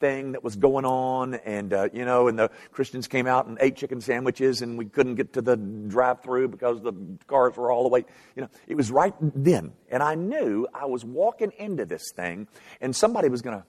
thing 0.00 0.32
that 0.32 0.44
was 0.44 0.56
going 0.56 0.84
on, 0.84 1.34
and 1.34 1.72
uh, 1.72 1.88
you 1.92 2.04
know, 2.04 2.28
and 2.28 2.38
the 2.38 2.50
Christians 2.72 3.08
came 3.08 3.26
out 3.26 3.46
and 3.46 3.56
ate 3.60 3.76
chicken 3.76 4.00
sandwiches, 4.00 4.60
and 4.60 4.76
we 4.76 4.84
couldn't 4.84 5.14
get 5.14 5.32
to 5.34 5.42
the 5.42 5.56
drive-through 5.56 6.48
because 6.48 6.82
the 6.82 6.92
cars 7.26 7.56
were 7.56 7.70
all 7.70 7.82
the 7.84 7.88
way. 7.88 8.04
You 8.34 8.42
know, 8.42 8.48
it 8.66 8.74
was 8.74 8.90
right 8.90 9.14
then, 9.20 9.72
and 9.90 10.02
I 10.02 10.14
knew 10.14 10.66
I 10.74 10.84
was 10.86 11.04
walking 11.04 11.52
into 11.58 11.86
this 11.86 12.10
thing, 12.14 12.48
and 12.80 12.94
somebody 12.94 13.28
was 13.28 13.40
going 13.42 13.58
to. 13.58 13.64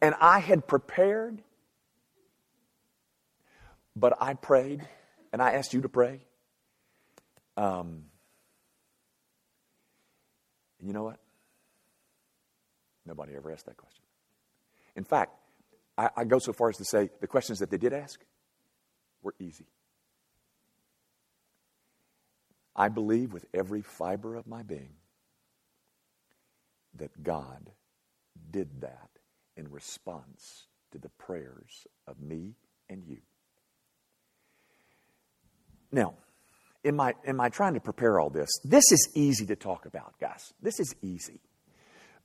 And 0.00 0.14
I 0.20 0.38
had 0.38 0.66
prepared, 0.66 1.42
but 3.96 4.12
I 4.20 4.34
prayed, 4.34 4.86
and 5.32 5.42
I 5.42 5.52
asked 5.52 5.72
you 5.72 5.80
to 5.80 5.88
pray. 5.88 6.20
Um, 7.56 8.04
you 10.84 10.92
know 10.92 11.04
what? 11.04 11.18
Nobody 13.06 13.34
ever 13.36 13.52
asked 13.52 13.66
that 13.66 13.76
question. 13.76 14.04
In 14.96 15.04
fact, 15.04 15.32
I, 15.96 16.10
I 16.16 16.24
go 16.24 16.38
so 16.38 16.52
far 16.52 16.70
as 16.70 16.76
to 16.76 16.84
say 16.84 17.10
the 17.20 17.26
questions 17.26 17.58
that 17.58 17.70
they 17.70 17.78
did 17.78 17.92
ask 17.92 18.20
were 19.22 19.34
easy. 19.38 19.66
I 22.76 22.88
believe 22.88 23.32
with 23.32 23.46
every 23.54 23.82
fiber 23.82 24.34
of 24.34 24.46
my 24.46 24.62
being 24.62 24.94
that 26.96 27.22
God 27.22 27.70
did 28.50 28.80
that 28.80 29.10
in 29.56 29.70
response 29.70 30.66
to 30.92 30.98
the 30.98 31.08
prayers 31.08 31.86
of 32.06 32.20
me 32.20 32.54
and 32.88 33.04
you. 33.04 33.18
Now, 35.92 36.14
in 36.82 36.96
my, 36.96 37.14
in 37.24 37.36
my 37.36 37.48
trying 37.48 37.74
to 37.74 37.80
prepare 37.80 38.18
all 38.18 38.30
this, 38.30 38.50
this 38.64 38.84
is 38.90 39.08
easy 39.14 39.46
to 39.46 39.56
talk 39.56 39.86
about, 39.86 40.14
guys. 40.20 40.52
This 40.60 40.80
is 40.80 40.94
easy 41.02 41.40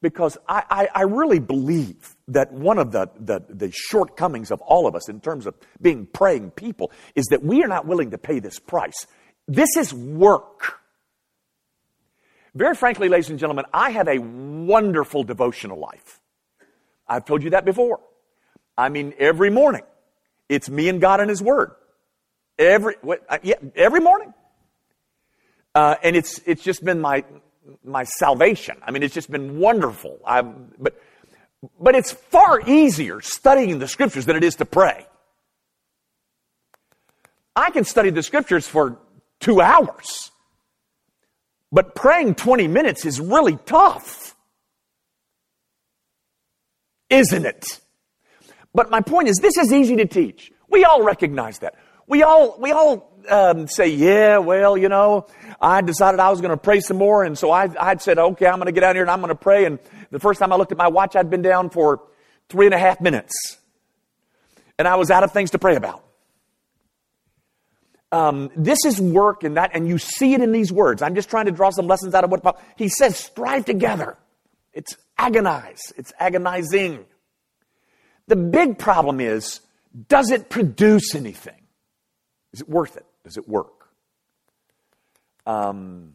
because 0.01 0.37
I, 0.47 0.63
I, 0.69 0.87
I, 0.95 1.01
really 1.03 1.39
believe 1.39 2.15
that 2.29 2.53
one 2.53 2.77
of 2.77 2.91
the, 2.91 3.09
the, 3.19 3.43
the, 3.49 3.71
shortcomings 3.71 4.49
of 4.49 4.61
all 4.61 4.87
of 4.87 4.95
us 4.95 5.09
in 5.09 5.19
terms 5.19 5.45
of 5.45 5.55
being 5.81 6.05
praying 6.05 6.51
people 6.51 6.91
is 7.15 7.25
that 7.27 7.43
we 7.43 7.63
are 7.63 7.67
not 7.67 7.85
willing 7.85 8.11
to 8.11 8.17
pay 8.17 8.39
this 8.39 8.59
price. 8.59 9.07
This 9.47 9.75
is 9.75 9.93
work. 9.93 10.79
Very 12.55 12.75
frankly, 12.75 13.09
ladies 13.09 13.29
and 13.29 13.39
gentlemen, 13.39 13.65
I 13.73 13.91
have 13.91 14.07
a 14.07 14.19
wonderful 14.19 15.23
devotional 15.23 15.79
life. 15.79 16.19
I've 17.07 17.25
told 17.25 17.43
you 17.43 17.51
that 17.51 17.65
before. 17.65 17.99
I 18.77 18.89
mean, 18.89 19.13
every 19.19 19.49
morning, 19.49 19.83
it's 20.47 20.69
me 20.69 20.87
and 20.87 21.01
God 21.01 21.19
and 21.19 21.29
His 21.29 21.41
Word. 21.41 21.71
Every, 22.57 22.95
uh, 23.29 23.37
yeah, 23.43 23.55
every 23.75 23.99
morning. 23.99 24.33
Uh, 25.75 25.95
and 26.03 26.15
it's, 26.15 26.39
it's 26.45 26.63
just 26.63 26.83
been 26.83 26.99
my, 26.99 27.23
my 27.83 28.03
salvation. 28.03 28.77
I 28.85 28.91
mean, 28.91 29.03
it's 29.03 29.13
just 29.13 29.31
been 29.31 29.59
wonderful. 29.59 30.19
I'm, 30.25 30.73
but, 30.79 30.99
but 31.79 31.95
it's 31.95 32.11
far 32.11 32.61
easier 32.67 33.21
studying 33.21 33.79
the 33.79 33.87
scriptures 33.87 34.25
than 34.25 34.35
it 34.35 34.43
is 34.43 34.55
to 34.55 34.65
pray. 34.65 35.05
I 37.55 37.71
can 37.71 37.83
study 37.83 38.09
the 38.09 38.23
scriptures 38.23 38.67
for 38.67 38.97
two 39.39 39.61
hours, 39.61 40.31
but 41.71 41.95
praying 41.95 42.35
20 42.35 42.67
minutes 42.67 43.05
is 43.05 43.19
really 43.19 43.57
tough. 43.65 44.35
Isn't 47.09 47.45
it? 47.45 47.79
But 48.73 48.89
my 48.89 49.01
point 49.01 49.27
is, 49.27 49.37
this 49.37 49.57
is 49.57 49.73
easy 49.73 49.95
to 49.97 50.05
teach. 50.05 50.51
We 50.69 50.85
all 50.85 51.03
recognize 51.03 51.59
that. 51.59 51.75
We 52.09 52.23
all, 52.23 52.57
we 52.59 52.71
all 52.71 53.13
um, 53.29 53.67
say, 53.67 53.89
yeah, 53.89 54.39
well, 54.39 54.75
you 54.75 54.89
know, 54.89 55.27
I 55.61 55.81
decided 55.81 56.19
I 56.19 56.31
was 56.31 56.41
going 56.41 56.49
to 56.49 56.57
pray 56.57 56.79
some 56.79 56.97
more, 56.97 57.23
and 57.23 57.37
so 57.37 57.51
I, 57.51 57.69
I 57.79 57.95
said, 57.97 58.17
okay, 58.17 58.47
I'm 58.47 58.55
going 58.55 58.65
to 58.65 58.71
get 58.71 58.83
out 58.83 58.95
here 58.95 59.03
and 59.03 59.11
I'm 59.11 59.19
going 59.19 59.29
to 59.29 59.35
pray. 59.35 59.65
And 59.65 59.77
the 60.09 60.19
first 60.19 60.39
time 60.39 60.51
I 60.51 60.55
looked 60.55 60.71
at 60.71 60.77
my 60.77 60.87
watch, 60.87 61.15
I'd 61.15 61.29
been 61.29 61.43
down 61.43 61.69
for 61.69 62.01
three 62.49 62.65
and 62.65 62.73
a 62.73 62.79
half 62.79 62.99
minutes, 62.99 63.57
and 64.79 64.87
I 64.87 64.95
was 64.95 65.11
out 65.11 65.23
of 65.23 65.31
things 65.31 65.51
to 65.51 65.59
pray 65.59 65.75
about. 65.75 66.03
Um, 68.11 68.49
this 68.55 68.85
is 68.85 68.99
work 68.99 69.43
and 69.43 69.57
that, 69.57 69.69
and 69.75 69.87
you 69.87 69.99
see 69.99 70.33
it 70.33 70.41
in 70.41 70.51
these 70.51 70.71
words. 70.71 71.03
I'm 71.03 71.13
just 71.13 71.29
trying 71.29 71.45
to 71.45 71.51
draw 71.51 71.69
some 71.69 71.85
lessons 71.85 72.15
out 72.15 72.23
of 72.23 72.31
what 72.31 72.41
Paul, 72.41 72.59
he 72.75 72.89
says. 72.89 73.17
Strive 73.17 73.65
together. 73.65 74.17
It's 74.73 74.97
agonize. 75.15 75.93
It's 75.95 76.11
agonizing. 76.19 77.05
The 78.25 78.35
big 78.35 78.79
problem 78.79 79.19
is, 79.19 79.59
does 80.07 80.31
it 80.31 80.49
produce 80.49 81.13
anything? 81.13 81.58
Is 82.53 82.61
it 82.61 82.69
worth 82.69 82.97
it? 82.97 83.05
Does 83.23 83.37
it 83.37 83.47
work? 83.47 83.89
Um, 85.45 86.13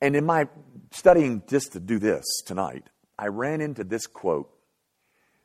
and 0.00 0.16
in 0.16 0.24
my 0.24 0.48
studying 0.92 1.42
just 1.48 1.72
to 1.72 1.80
do 1.80 1.98
this 1.98 2.24
tonight, 2.44 2.84
I 3.18 3.28
ran 3.28 3.60
into 3.60 3.84
this 3.84 4.06
quote 4.06 4.50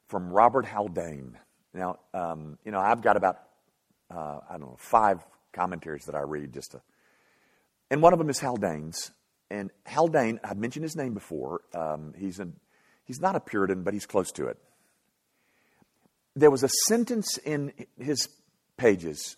from 0.07 0.31
Robert 0.31 0.65
Haldane. 0.65 1.37
Now, 1.73 1.99
um, 2.13 2.57
you 2.63 2.71
know, 2.71 2.79
I've 2.79 3.01
got 3.01 3.17
about, 3.17 3.39
uh, 4.13 4.39
I 4.49 4.51
don't 4.51 4.61
know, 4.61 4.77
five 4.77 5.25
commentaries 5.51 6.05
that 6.05 6.15
I 6.15 6.21
read 6.21 6.53
just 6.53 6.71
to, 6.71 6.81
and 7.91 8.01
one 8.01 8.13
of 8.13 8.19
them 8.19 8.29
is 8.29 8.39
Haldane's. 8.39 9.11
And 9.51 9.69
Haldane, 9.85 10.39
I've 10.43 10.57
mentioned 10.57 10.83
his 10.83 10.95
name 10.95 11.13
before. 11.13 11.61
Um, 11.73 12.13
he's, 12.17 12.39
an, 12.39 12.55
he's 13.03 13.21
not 13.21 13.35
a 13.35 13.39
Puritan, 13.39 13.83
but 13.83 13.93
he's 13.93 14.07
close 14.07 14.31
to 14.33 14.47
it 14.47 14.57
there 16.35 16.51
was 16.51 16.63
a 16.63 16.69
sentence 16.87 17.37
in 17.37 17.71
his 17.97 18.27
pages 18.77 19.37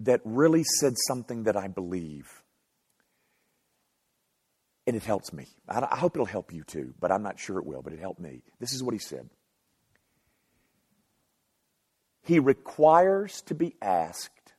that 0.00 0.20
really 0.24 0.64
said 0.80 0.94
something 1.06 1.44
that 1.44 1.56
I 1.56 1.68
believe. 1.68 2.42
And 4.86 4.94
it 4.94 5.02
helps 5.02 5.32
me. 5.32 5.46
I 5.66 5.96
hope 5.96 6.14
it'll 6.14 6.26
help 6.26 6.52
you 6.52 6.62
too, 6.62 6.92
but 7.00 7.10
I'm 7.10 7.22
not 7.22 7.38
sure 7.38 7.58
it 7.58 7.64
will, 7.64 7.80
but 7.80 7.94
it 7.94 8.00
helped 8.00 8.20
me. 8.20 8.42
This 8.60 8.72
is 8.74 8.82
what 8.82 8.92
he 8.92 8.98
said 8.98 9.30
He 12.22 12.38
requires 12.38 13.40
to 13.42 13.54
be 13.54 13.76
asked 13.80 14.52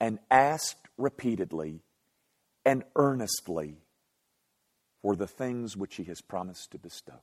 and 0.00 0.18
asked 0.30 0.88
repeatedly 0.96 1.80
and 2.64 2.82
earnestly 2.96 3.76
for 5.02 5.16
the 5.16 5.26
things 5.26 5.76
which 5.76 5.96
he 5.96 6.04
has 6.04 6.20
promised 6.20 6.72
to 6.72 6.78
bestow. 6.78 7.20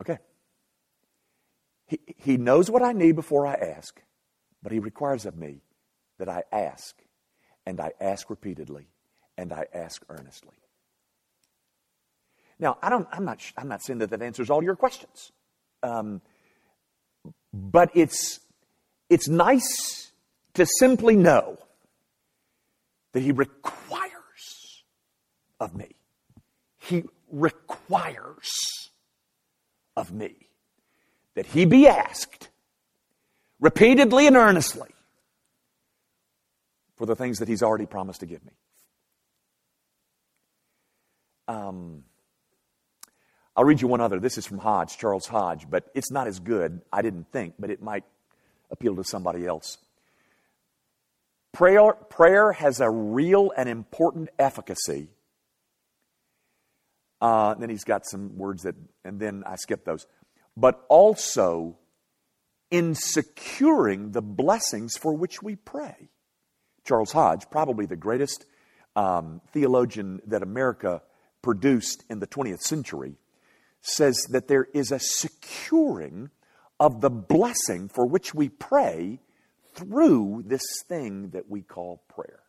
Okay. 0.00 0.18
He, 1.90 1.98
he 2.18 2.36
knows 2.36 2.70
what 2.70 2.82
I 2.82 2.92
need 2.92 3.16
before 3.16 3.48
I 3.48 3.54
ask, 3.54 4.00
but 4.62 4.70
He 4.70 4.78
requires 4.78 5.26
of 5.26 5.36
me 5.36 5.62
that 6.18 6.28
I 6.28 6.44
ask, 6.52 6.96
and 7.66 7.80
I 7.80 7.90
ask 8.00 8.30
repeatedly, 8.30 8.86
and 9.36 9.52
I 9.52 9.66
ask 9.74 10.00
earnestly. 10.08 10.54
Now, 12.60 12.78
I 12.80 12.90
don't, 12.90 13.08
I'm, 13.10 13.24
not, 13.24 13.40
I'm 13.58 13.66
not 13.66 13.82
saying 13.82 13.98
that 13.98 14.10
that 14.10 14.22
answers 14.22 14.50
all 14.50 14.62
your 14.62 14.76
questions, 14.76 15.32
um, 15.82 16.20
but 17.52 17.90
it's, 17.94 18.38
it's 19.08 19.26
nice 19.26 20.12
to 20.54 20.66
simply 20.78 21.16
know 21.16 21.58
that 23.14 23.20
He 23.20 23.32
requires 23.32 24.84
of 25.58 25.74
me. 25.74 25.96
He 26.78 27.02
requires 27.32 28.52
of 29.96 30.12
me 30.12 30.49
that 31.40 31.46
he 31.46 31.64
be 31.64 31.88
asked 31.88 32.50
repeatedly 33.60 34.26
and 34.26 34.36
earnestly 34.36 34.90
for 36.96 37.06
the 37.06 37.16
things 37.16 37.38
that 37.38 37.48
he's 37.48 37.62
already 37.62 37.86
promised 37.86 38.20
to 38.20 38.26
give 38.26 38.44
me. 38.44 38.52
Um, 41.48 42.04
I'll 43.56 43.64
read 43.64 43.80
you 43.80 43.88
one 43.88 44.02
other. 44.02 44.20
This 44.20 44.36
is 44.36 44.44
from 44.44 44.58
Hodge, 44.58 44.98
Charles 44.98 45.28
Hodge, 45.28 45.64
but 45.70 45.90
it's 45.94 46.10
not 46.10 46.26
as 46.26 46.40
good, 46.40 46.82
I 46.92 47.00
didn't 47.00 47.32
think, 47.32 47.54
but 47.58 47.70
it 47.70 47.80
might 47.80 48.04
appeal 48.70 48.94
to 48.96 49.04
somebody 49.04 49.46
else. 49.46 49.78
Prayer, 51.52 51.94
prayer 51.94 52.52
has 52.52 52.80
a 52.80 52.90
real 52.90 53.50
and 53.56 53.66
important 53.66 54.28
efficacy 54.38 55.08
uh, 57.20 57.50
and 57.52 57.62
then 57.62 57.68
he's 57.68 57.84
got 57.84 58.06
some 58.06 58.38
words 58.38 58.62
that, 58.62 58.74
and 59.04 59.20
then 59.20 59.42
I 59.46 59.56
skip 59.56 59.84
those. 59.84 60.06
But 60.56 60.84
also 60.88 61.78
in 62.70 62.94
securing 62.94 64.12
the 64.12 64.22
blessings 64.22 64.96
for 64.96 65.14
which 65.14 65.42
we 65.42 65.56
pray. 65.56 66.10
Charles 66.84 67.12
Hodge, 67.12 67.50
probably 67.50 67.86
the 67.86 67.96
greatest 67.96 68.46
um, 68.96 69.40
theologian 69.52 70.20
that 70.26 70.42
America 70.42 71.02
produced 71.42 72.04
in 72.10 72.20
the 72.20 72.26
20th 72.26 72.60
century, 72.60 73.16
says 73.80 74.16
that 74.30 74.48
there 74.48 74.66
is 74.74 74.92
a 74.92 74.98
securing 74.98 76.30
of 76.78 77.00
the 77.00 77.10
blessing 77.10 77.88
for 77.88 78.06
which 78.06 78.34
we 78.34 78.48
pray 78.48 79.20
through 79.74 80.42
this 80.46 80.62
thing 80.86 81.30
that 81.30 81.48
we 81.48 81.62
call 81.62 82.02
prayer. 82.08 82.40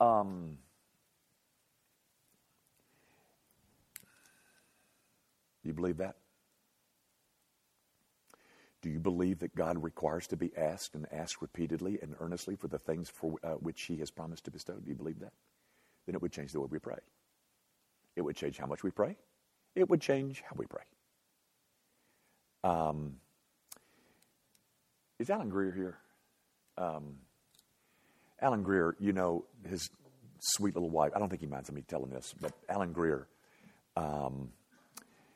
Um, 0.00 0.58
You 5.64 5.72
believe 5.72 5.98
that? 5.98 6.16
Do 8.82 8.90
you 8.90 8.98
believe 8.98 9.38
that 9.38 9.54
God 9.54 9.80
requires 9.80 10.26
to 10.28 10.36
be 10.36 10.50
asked 10.56 10.94
and 10.94 11.06
asked 11.12 11.40
repeatedly 11.40 12.00
and 12.02 12.16
earnestly 12.18 12.56
for 12.56 12.66
the 12.66 12.78
things 12.78 13.08
for 13.08 13.36
uh, 13.44 13.52
which 13.52 13.82
He 13.82 13.96
has 13.98 14.10
promised 14.10 14.44
to 14.46 14.50
bestow? 14.50 14.74
Do 14.74 14.88
you 14.88 14.96
believe 14.96 15.20
that? 15.20 15.32
Then 16.06 16.16
it 16.16 16.22
would 16.22 16.32
change 16.32 16.52
the 16.52 16.60
way 16.60 16.66
we 16.68 16.80
pray. 16.80 16.98
It 18.16 18.22
would 18.22 18.36
change 18.36 18.58
how 18.58 18.66
much 18.66 18.82
we 18.82 18.90
pray. 18.90 19.16
It 19.76 19.88
would 19.88 20.00
change 20.00 20.42
how 20.42 20.56
we 20.56 20.66
pray. 20.66 20.82
Um, 22.64 23.14
is 25.18 25.30
Alan 25.30 25.48
Greer 25.48 25.70
here? 25.70 25.98
Um, 26.76 27.14
Alan 28.40 28.64
Greer, 28.64 28.96
you 28.98 29.12
know, 29.12 29.44
his 29.68 29.88
sweet 30.40 30.74
little 30.74 30.90
wife, 30.90 31.12
I 31.14 31.20
don't 31.20 31.28
think 31.28 31.40
he 31.40 31.46
minds 31.46 31.70
me 31.70 31.82
telling 31.86 32.10
this, 32.10 32.34
but 32.40 32.52
Alan 32.68 32.92
Greer, 32.92 33.28
um, 33.96 34.50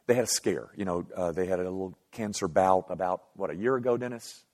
they 0.07 0.14
had 0.14 0.25
a 0.25 0.29
scare. 0.29 0.71
You 0.77 0.85
know, 0.85 1.07
uh, 1.16 1.33
they 1.33 1.47
had 1.47 1.59
a 1.59 1.64
little 1.64 1.99
cancer 2.12 2.49
bout 2.49 2.87
about 2.90 3.23
what 3.35 3.51
a 3.51 3.57
year 3.57 3.77
ago, 3.77 3.97
Dennis. 3.97 4.45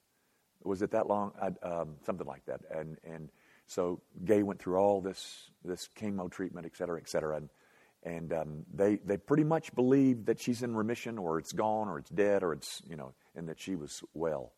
Was 0.65 0.83
it 0.83 0.93
that 0.93 1.07
long? 1.07 1.33
Um, 1.63 1.97
something 2.07 2.27
like 2.27 2.45
that. 2.47 2.61
And 2.71 2.97
and 3.05 3.29
so 3.67 4.01
Gay 4.25 4.43
went 4.43 4.61
through 4.61 4.77
all 4.77 5.01
this 5.01 5.51
this 5.65 5.89
chemo 5.99 6.31
treatment, 6.31 6.67
et 6.67 6.77
cetera, 6.77 6.99
et 7.01 7.09
cetera, 7.09 7.37
and 7.37 7.49
and 8.05 8.33
um, 8.33 8.67
they 8.73 8.97
they 8.97 9.17
pretty 9.17 9.45
much 9.45 9.75
believe 9.75 10.27
that 10.27 10.41
she's 10.41 10.63
in 10.63 10.75
remission, 10.75 11.19
or 11.19 11.39
it's 11.39 11.53
gone, 11.53 11.89
or 11.89 11.99
it's 11.99 12.11
dead, 12.11 12.43
or 12.43 12.53
it's 12.53 12.83
you 12.89 12.97
know, 12.97 13.13
and 13.35 13.49
that 13.49 13.61
she 13.61 13.75
was 13.75 14.03
well. 14.15 14.53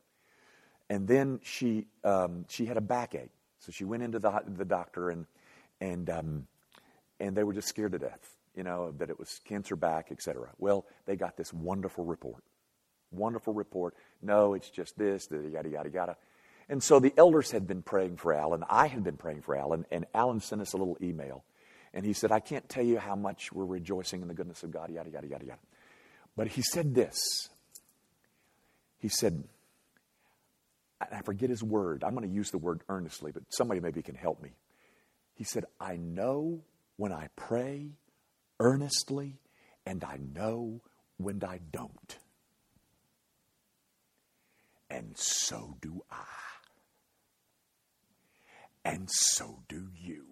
And 0.91 1.09
then 1.09 1.41
she 1.43 1.87
um, 2.05 2.45
she 2.49 2.67
had 2.67 2.77
a 2.77 2.83
backache, 2.83 3.33
so 3.59 3.73
she 3.73 3.85
went 3.85 4.03
into 4.03 4.19
the 4.19 4.31
the 4.47 4.65
doctor, 4.65 5.11
and 5.11 5.27
and 5.81 6.11
um, 6.11 6.47
and 7.19 7.35
they 7.35 7.45
were 7.45 7.55
just 7.55 7.69
scared 7.69 7.93
to 7.93 7.99
death 7.99 8.35
you 8.55 8.63
know, 8.63 8.93
that 8.99 9.11
it 9.11 9.19
was 9.19 9.41
cancer 9.45 9.77
back, 9.77 10.11
etc. 10.11 10.49
Well, 10.59 10.87
they 11.07 11.17
got 11.17 11.37
this 11.37 11.53
wonderful 11.53 12.05
report. 12.05 12.45
Wonderful 13.11 13.53
report. 13.53 13.95
No, 14.23 14.55
it's 14.55 14.71
just 14.71 14.99
this, 14.99 15.29
yada, 15.31 15.69
yada, 15.69 15.91
yada. 15.91 16.17
And 16.69 16.83
so 16.83 16.99
the 16.99 17.13
elders 17.17 17.51
had 17.51 17.67
been 17.67 17.83
praying 17.83 18.17
for 18.17 18.33
Alan. 18.33 18.65
I 18.69 18.87
had 18.87 19.05
been 19.05 19.17
praying 19.17 19.43
for 19.43 19.55
Alan, 19.55 19.85
and 19.91 20.07
Alan 20.15 20.41
sent 20.41 20.63
us 20.63 20.73
a 20.73 20.77
little 20.77 20.97
email. 21.03 21.45
And 21.93 22.05
he 22.05 22.13
said, 22.13 22.33
I 22.33 22.41
can't 22.41 22.69
tell 22.69 22.85
you 22.85 22.99
how 22.99 23.15
much 23.15 23.53
we're 23.53 23.65
rejoicing 23.65 24.23
in 24.23 24.29
the 24.29 24.35
goodness 24.35 24.63
of 24.63 24.71
God, 24.71 24.91
yada, 24.91 25.11
yada, 25.11 25.29
yada, 25.29 25.45
yada. 25.45 25.61
But 26.37 26.49
he 26.49 26.63
said 26.63 26.95
this. 26.95 27.17
He 28.99 29.09
said, 29.09 29.45
I 31.01 31.23
forget 31.23 31.51
his 31.51 31.63
word. 31.63 32.03
I'm 32.03 32.15
going 32.15 32.29
to 32.29 32.35
use 32.35 32.51
the 32.51 32.59
word 32.59 32.81
earnestly, 32.89 33.31
but 33.31 33.43
somebody 33.51 33.81
maybe 33.81 34.03
can 34.03 34.15
help 34.15 34.43
me. 34.43 34.51
He 35.35 35.45
said, 35.45 35.67
I 35.79 35.97
know 35.97 36.63
when 36.97 37.13
I 37.13 37.29
pray 37.37 37.91
earnestly, 38.61 39.41
and 39.87 40.05
I 40.05 40.19
know 40.19 40.83
when 41.17 41.43
I 41.45 41.61
don't. 41.71 42.19
And 44.91 45.17
so 45.17 45.77
do 45.81 46.03
I. 46.11 46.25
And 48.85 49.09
so 49.11 49.63
do 49.69 49.89
you. 49.95 50.27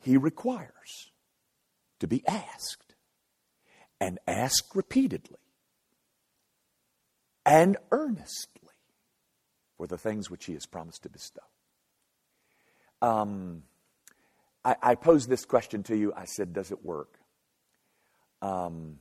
He 0.00 0.16
requires 0.16 1.10
to 2.00 2.06
be 2.06 2.26
asked 2.26 2.94
and 4.00 4.18
asked 4.26 4.74
repeatedly 4.74 5.36
and 7.44 7.76
earnestly 7.90 8.70
for 9.76 9.86
the 9.86 9.98
things 9.98 10.30
which 10.30 10.46
He 10.46 10.54
has 10.54 10.66
promised 10.66 11.02
to 11.02 11.08
bestow. 11.08 11.42
Um, 13.02 13.64
I, 14.64 14.76
I, 14.82 14.94
posed 14.94 15.28
this 15.28 15.44
question 15.44 15.82
to 15.84 15.96
you. 15.96 16.12
I 16.14 16.24
said, 16.24 16.52
Does 16.52 16.70
it 16.70 16.84
work? 16.84 17.18
Um, 18.42 18.98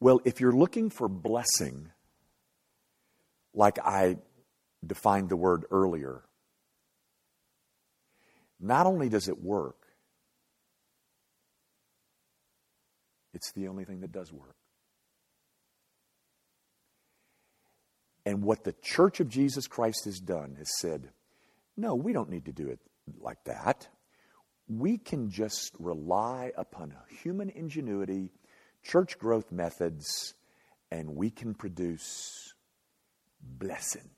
well, 0.00 0.20
if 0.24 0.40
you're 0.40 0.52
looking 0.52 0.90
for 0.90 1.08
blessing, 1.08 1.90
like 3.54 3.78
I 3.78 4.16
defined 4.84 5.28
the 5.28 5.36
word 5.36 5.64
earlier, 5.70 6.22
not 8.60 8.86
only 8.86 9.08
does 9.08 9.28
it 9.28 9.42
work, 9.42 9.76
it's 13.34 13.52
the 13.52 13.68
only 13.68 13.84
thing 13.84 14.00
that 14.00 14.12
does 14.12 14.32
work. 14.32 14.56
And 18.24 18.42
what 18.42 18.64
the 18.64 18.74
Church 18.82 19.20
of 19.20 19.28
Jesus 19.28 19.66
Christ 19.66 20.04
has 20.04 20.20
done 20.20 20.54
has 20.58 20.68
said, 20.80 21.10
no, 21.76 21.94
we 21.94 22.12
don't 22.12 22.30
need 22.30 22.46
to 22.46 22.52
do 22.52 22.68
it 22.68 22.80
like 23.20 23.44
that. 23.44 23.86
We 24.68 24.98
can 24.98 25.30
just 25.30 25.74
rely 25.78 26.52
upon 26.56 26.94
human 27.22 27.50
ingenuity, 27.50 28.30
church 28.82 29.18
growth 29.18 29.50
methods, 29.50 30.34
and 30.90 31.16
we 31.16 31.30
can 31.30 31.54
produce 31.54 32.52
blessing. 33.40 34.10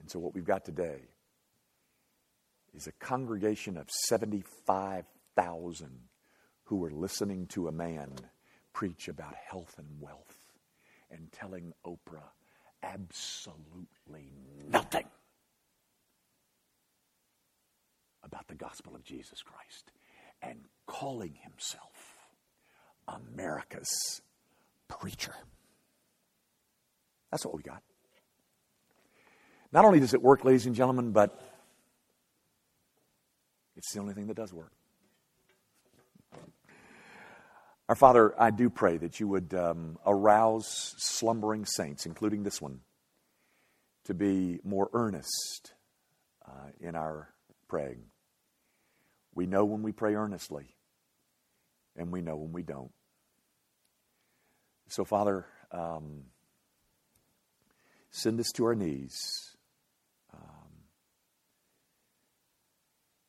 And 0.00 0.10
so, 0.10 0.18
what 0.20 0.34
we've 0.34 0.44
got 0.44 0.64
today 0.64 1.02
is 2.74 2.86
a 2.86 2.92
congregation 2.92 3.76
of 3.76 3.90
75,000 3.90 5.90
who 6.64 6.84
are 6.84 6.90
listening 6.90 7.46
to 7.46 7.68
a 7.68 7.72
man 7.72 8.12
preach 8.72 9.08
about 9.08 9.34
health 9.48 9.74
and 9.78 10.00
wealth 10.00 10.38
and 11.10 11.30
telling 11.32 11.72
Oprah 11.84 12.30
absolutely 12.92 14.32
nothing 14.68 15.06
about 18.22 18.46
the 18.48 18.54
gospel 18.54 18.94
of 18.94 19.04
Jesus 19.04 19.42
Christ 19.42 19.92
and 20.42 20.60
calling 20.86 21.34
himself 21.42 22.28
America's 23.08 24.20
preacher. 24.88 25.34
That's 27.30 27.44
what 27.44 27.54
we 27.54 27.62
got. 27.62 27.82
Not 29.72 29.84
only 29.84 30.00
does 30.00 30.14
it 30.14 30.22
work, 30.22 30.44
ladies 30.44 30.66
and 30.66 30.74
gentlemen, 30.74 31.12
but 31.12 31.38
it's 33.76 33.92
the 33.92 34.00
only 34.00 34.14
thing 34.14 34.26
that 34.28 34.36
does 34.36 34.52
work. 34.52 34.72
Our 37.88 37.94
Father, 37.94 38.34
I 38.40 38.50
do 38.50 38.68
pray 38.68 38.96
that 38.96 39.20
you 39.20 39.28
would 39.28 39.54
um, 39.54 39.98
arouse 40.04 40.94
slumbering 40.98 41.64
saints, 41.66 42.04
including 42.04 42.42
this 42.42 42.60
one, 42.60 42.80
to 44.04 44.14
be 44.14 44.58
more 44.64 44.90
earnest 44.92 45.72
uh, 46.46 46.70
in 46.80 46.96
our 46.96 47.32
praying. 47.68 48.02
We 49.34 49.46
know 49.46 49.64
when 49.64 49.82
we 49.82 49.92
pray 49.92 50.14
earnestly, 50.14 50.74
and 51.94 52.10
we 52.10 52.22
know 52.22 52.36
when 52.36 52.52
we 52.52 52.62
don't. 52.62 52.92
So, 54.88 55.04
Father, 55.04 55.46
um, 55.70 56.24
send 58.10 58.40
us 58.40 58.50
to 58.54 58.64
our 58.64 58.74
knees 58.74 59.46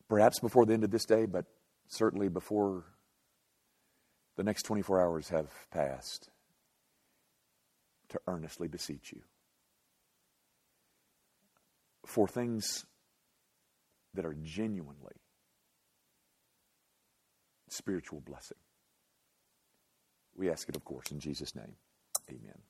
perhaps 0.08 0.40
before 0.40 0.66
the 0.66 0.74
end 0.74 0.84
of 0.84 0.92
this 0.92 1.06
day, 1.06 1.26
but 1.26 1.46
certainly 1.88 2.30
before 2.30 2.86
the 4.38 4.44
next 4.44 4.64
24 4.64 5.02
hours 5.02 5.30
have 5.30 5.48
passed, 5.72 6.30
to 8.10 8.20
earnestly 8.28 8.70
beseech 8.70 9.12
you 9.12 9.22
for 12.06 12.28
things 12.28 12.86
that 14.14 14.26
are 14.26 14.36
genuinely 14.42 15.18
spiritual 17.70 18.22
blessing. 18.22 18.58
We 20.38 20.50
ask 20.50 20.70
it, 20.70 20.78
of 20.78 20.86
course, 20.86 21.12
in 21.12 21.20
Jesus' 21.20 21.54
name. 21.54 21.76
Amen. 22.30 22.62